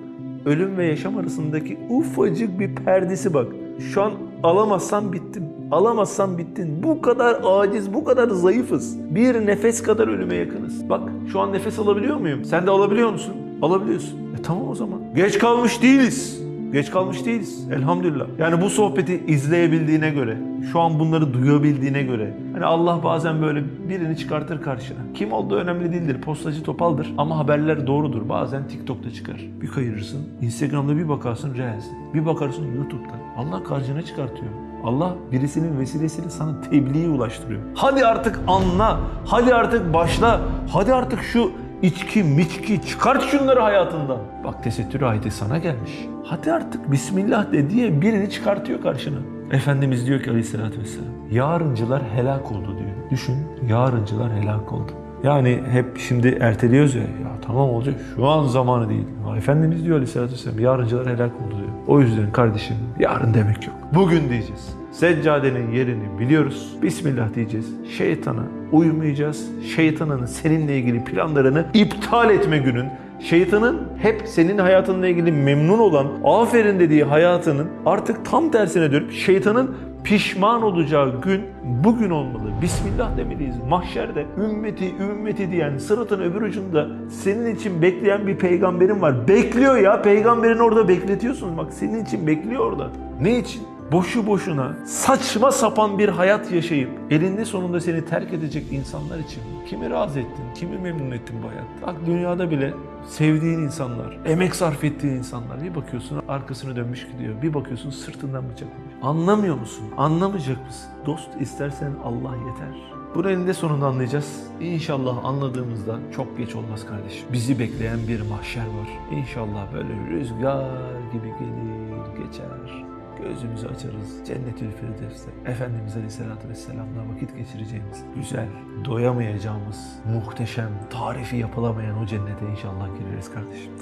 ölüm 0.44 0.76
ve 0.78 0.86
yaşam 0.86 1.18
arasındaki 1.18 1.78
ufacık 1.88 2.60
bir 2.60 2.74
perdesi 2.74 3.34
bak. 3.34 3.46
Şu 3.94 4.02
an 4.02 4.12
alamazsan 4.42 5.12
bittim. 5.12 5.44
Alamazsan 5.70 6.38
bittin. 6.38 6.82
Bu 6.82 7.02
kadar 7.02 7.40
aciz, 7.44 7.94
bu 7.94 8.04
kadar 8.04 8.28
zayıfız. 8.28 9.14
Bir 9.14 9.46
nefes 9.46 9.82
kadar 9.82 10.08
ölüme 10.08 10.34
yakınız. 10.34 10.88
Bak 10.90 11.00
şu 11.32 11.40
an 11.40 11.52
nefes 11.52 11.78
alabiliyor 11.78 12.16
muyum? 12.16 12.44
Sen 12.44 12.66
de 12.66 12.70
alabiliyor 12.70 13.12
musun? 13.12 13.34
Alabiliyorsun. 13.62 14.21
Tamam 14.42 14.68
o 14.68 14.74
zaman. 14.74 15.00
Geç 15.14 15.38
kalmış 15.38 15.82
değiliz. 15.82 16.42
Geç 16.72 16.90
kalmış 16.90 17.26
değiliz. 17.26 17.68
Elhamdülillah. 17.72 18.26
Yani 18.38 18.60
bu 18.60 18.70
sohbeti 18.70 19.24
izleyebildiğine 19.26 20.10
göre, 20.10 20.38
şu 20.72 20.80
an 20.80 20.98
bunları 20.98 21.34
duyabildiğine 21.34 22.02
göre, 22.02 22.34
hani 22.52 22.64
Allah 22.64 23.00
bazen 23.04 23.42
böyle 23.42 23.64
birini 23.88 24.16
çıkartır 24.16 24.62
karşına. 24.62 24.98
Kim 25.14 25.32
olduğu 25.32 25.56
önemli 25.56 25.92
değildir. 25.92 26.20
Postacı 26.20 26.62
topaldır. 26.62 27.12
Ama 27.18 27.38
haberler 27.38 27.86
doğrudur. 27.86 28.28
Bazen 28.28 28.68
TikTok'ta 28.68 29.10
çıkar. 29.10 29.46
Bir 29.60 29.68
kayırırsın. 29.68 30.20
Instagram'da 30.40 30.96
bir 30.96 31.08
bakarsın 31.08 31.54
Reels. 31.54 31.84
Bir 32.14 32.26
bakarsın 32.26 32.76
YouTube'da. 32.76 33.14
Allah 33.36 33.64
karşına 33.64 34.02
çıkartıyor. 34.02 34.52
Allah 34.84 35.14
birisinin 35.32 35.78
vesilesiyle 35.78 36.30
sana 36.30 36.60
tebliği 36.60 37.08
ulaştırıyor. 37.08 37.60
Hadi 37.74 38.06
artık 38.06 38.40
anla. 38.46 39.00
Hadi 39.26 39.54
artık 39.54 39.94
başla. 39.94 40.40
Hadi 40.72 40.94
artık 40.94 41.22
şu 41.22 41.50
içki, 41.82 42.22
miçki 42.22 42.82
çıkart 42.82 43.24
şunları 43.24 43.60
hayatından. 43.60 44.18
Bak 44.44 44.64
tesettür 44.64 45.02
ayeti 45.02 45.30
sana 45.30 45.58
gelmiş. 45.58 45.92
Hadi 46.24 46.52
artık 46.52 46.92
Bismillah 46.92 47.52
de 47.52 47.70
diye 47.70 48.02
birini 48.02 48.30
çıkartıyor 48.30 48.82
karşına. 48.82 49.18
Efendimiz 49.52 50.06
diyor 50.06 50.22
ki 50.22 50.30
aleyhissalatü 50.30 50.80
vesselam. 50.80 51.08
Yarıncılar 51.30 52.02
helak 52.14 52.52
oldu 52.52 52.78
diyor. 52.78 53.10
Düşün 53.10 53.36
yarıncılar 53.68 54.32
helak 54.32 54.72
oldu. 54.72 54.92
Yani 55.22 55.62
hep 55.70 55.98
şimdi 55.98 56.38
erteliyoruz 56.40 56.94
ya. 56.94 57.02
Ya 57.02 57.32
tamam 57.46 57.70
olacak 57.70 57.94
şu 58.16 58.28
an 58.28 58.46
zamanı 58.46 58.88
değil. 58.88 59.04
Ya 59.28 59.36
Efendimiz 59.36 59.84
diyor 59.84 59.96
aleyhissalatü 59.96 60.32
vesselam 60.32 60.58
yarıncılar 60.58 61.06
helak 61.06 61.30
oldu 61.40 61.56
diyor. 61.56 61.61
O 61.88 62.00
yüzden 62.00 62.32
kardeşim 62.32 62.76
yarın 62.98 63.34
demek 63.34 63.66
yok. 63.66 63.76
Bugün 63.94 64.28
diyeceğiz. 64.28 64.74
Seccadenin 64.92 65.70
yerini 65.72 66.18
biliyoruz. 66.18 66.76
Bismillah 66.82 67.34
diyeceğiz. 67.34 67.66
Şeytana 67.98 68.42
uymayacağız. 68.72 69.48
Şeytanın 69.76 70.26
seninle 70.26 70.78
ilgili 70.78 71.04
planlarını 71.04 71.64
iptal 71.74 72.30
etme 72.30 72.58
günün. 72.58 72.86
Şeytanın 73.20 73.82
hep 73.98 74.22
senin 74.24 74.58
hayatınla 74.58 75.08
ilgili 75.08 75.32
memnun 75.32 75.78
olan, 75.78 76.06
aferin 76.24 76.80
dediği 76.80 77.04
hayatının 77.04 77.68
artık 77.86 78.24
tam 78.24 78.50
tersine 78.50 78.92
dönüp 78.92 79.12
şeytanın 79.12 79.74
pişman 80.04 80.62
olacağı 80.62 81.20
gün 81.20 81.42
bugün 81.84 82.10
olmalı. 82.10 82.50
Bismillah 82.62 83.16
demeliyiz. 83.16 83.56
Mahşerde 83.68 84.26
ümmeti 84.38 84.94
ümmeti 85.00 85.50
diyen 85.50 85.78
sıratın 85.78 86.20
öbür 86.20 86.42
ucunda 86.42 86.88
senin 87.10 87.56
için 87.56 87.82
bekleyen 87.82 88.26
bir 88.26 88.38
peygamberin 88.38 89.02
var. 89.02 89.28
Bekliyor 89.28 89.76
ya 89.76 90.02
peygamberin 90.02 90.58
orada 90.58 90.88
bekletiyorsun. 90.88 91.56
Bak 91.56 91.72
senin 91.72 92.04
için 92.04 92.26
bekliyor 92.26 92.66
orada. 92.66 92.90
Ne 93.20 93.38
için? 93.38 93.62
boşu 93.92 94.26
boşuna 94.26 94.72
saçma 94.86 95.52
sapan 95.52 95.98
bir 95.98 96.08
hayat 96.08 96.52
yaşayıp 96.52 96.90
elinde 97.10 97.44
sonunda 97.44 97.80
seni 97.80 98.04
terk 98.04 98.32
edecek 98.32 98.72
insanlar 98.72 99.18
için 99.18 99.42
kimi 99.68 99.90
razı 99.90 100.20
ettin, 100.20 100.44
kimi 100.54 100.78
memnun 100.78 101.10
ettin 101.10 101.36
bu 101.42 101.48
hayatta? 101.48 101.86
Bak 101.86 102.06
dünyada 102.06 102.50
bile 102.50 102.74
sevdiğin 103.08 103.58
insanlar, 103.58 104.18
emek 104.24 104.54
sarf 104.54 104.84
ettiğin 104.84 105.14
insanlar 105.14 105.62
bir 105.62 105.74
bakıyorsun 105.74 106.22
arkasını 106.28 106.76
dönmüş 106.76 107.06
gidiyor. 107.12 107.42
Bir 107.42 107.54
bakıyorsun 107.54 107.90
sırtından 107.90 108.44
bıçaklamış. 108.50 108.94
Anlamıyor 109.02 109.58
musun? 109.58 109.84
Anlamayacak 109.96 110.66
mısın? 110.66 110.90
Dost 111.06 111.40
istersen 111.40 111.92
Allah 112.04 112.36
yeter. 112.36 112.92
Bunu 113.14 113.30
eninde 113.30 113.54
sonunda 113.54 113.86
anlayacağız. 113.86 114.46
İnşallah 114.60 115.24
anladığımızda 115.24 115.98
çok 116.16 116.38
geç 116.38 116.54
olmaz 116.54 116.86
kardeşim. 116.86 117.28
Bizi 117.32 117.58
bekleyen 117.58 117.98
bir 118.08 118.20
mahşer 118.20 118.66
var. 118.66 118.88
İnşallah 119.10 119.72
böyle 119.74 119.94
rüzgar 120.10 120.70
gibi 121.12 121.28
gelir 121.38 122.26
geçer. 122.26 122.91
Gözümüzü 123.28 123.66
açarız. 123.66 124.26
Cennetül 124.26 124.70
Firdevs'te 124.70 125.50
Efendimiz 125.50 125.96
Aleyhisselatü 125.96 126.48
Vesselam'la 126.48 127.14
vakit 127.14 127.36
geçireceğimiz, 127.36 128.04
güzel, 128.16 128.48
doyamayacağımız, 128.84 129.76
muhteşem, 130.12 130.70
tarifi 130.90 131.36
yapılamayan 131.36 131.98
o 131.98 132.06
cennete 132.06 132.46
inşallah 132.50 132.88
gireriz 132.98 133.32
kardeşim. 133.34 133.72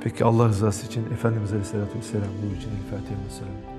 Peki 0.00 0.24
Allah 0.24 0.48
rızası 0.48 0.86
için 0.86 1.12
Efendimiz 1.12 1.50
Aleyhisselatü 1.50 1.98
Vesselam 1.98 2.28
bu 2.42 2.56
için 2.56 2.70
El 2.70 2.98
Fatiha 2.98 3.24
ve 3.26 3.30
Selam. 3.30 3.77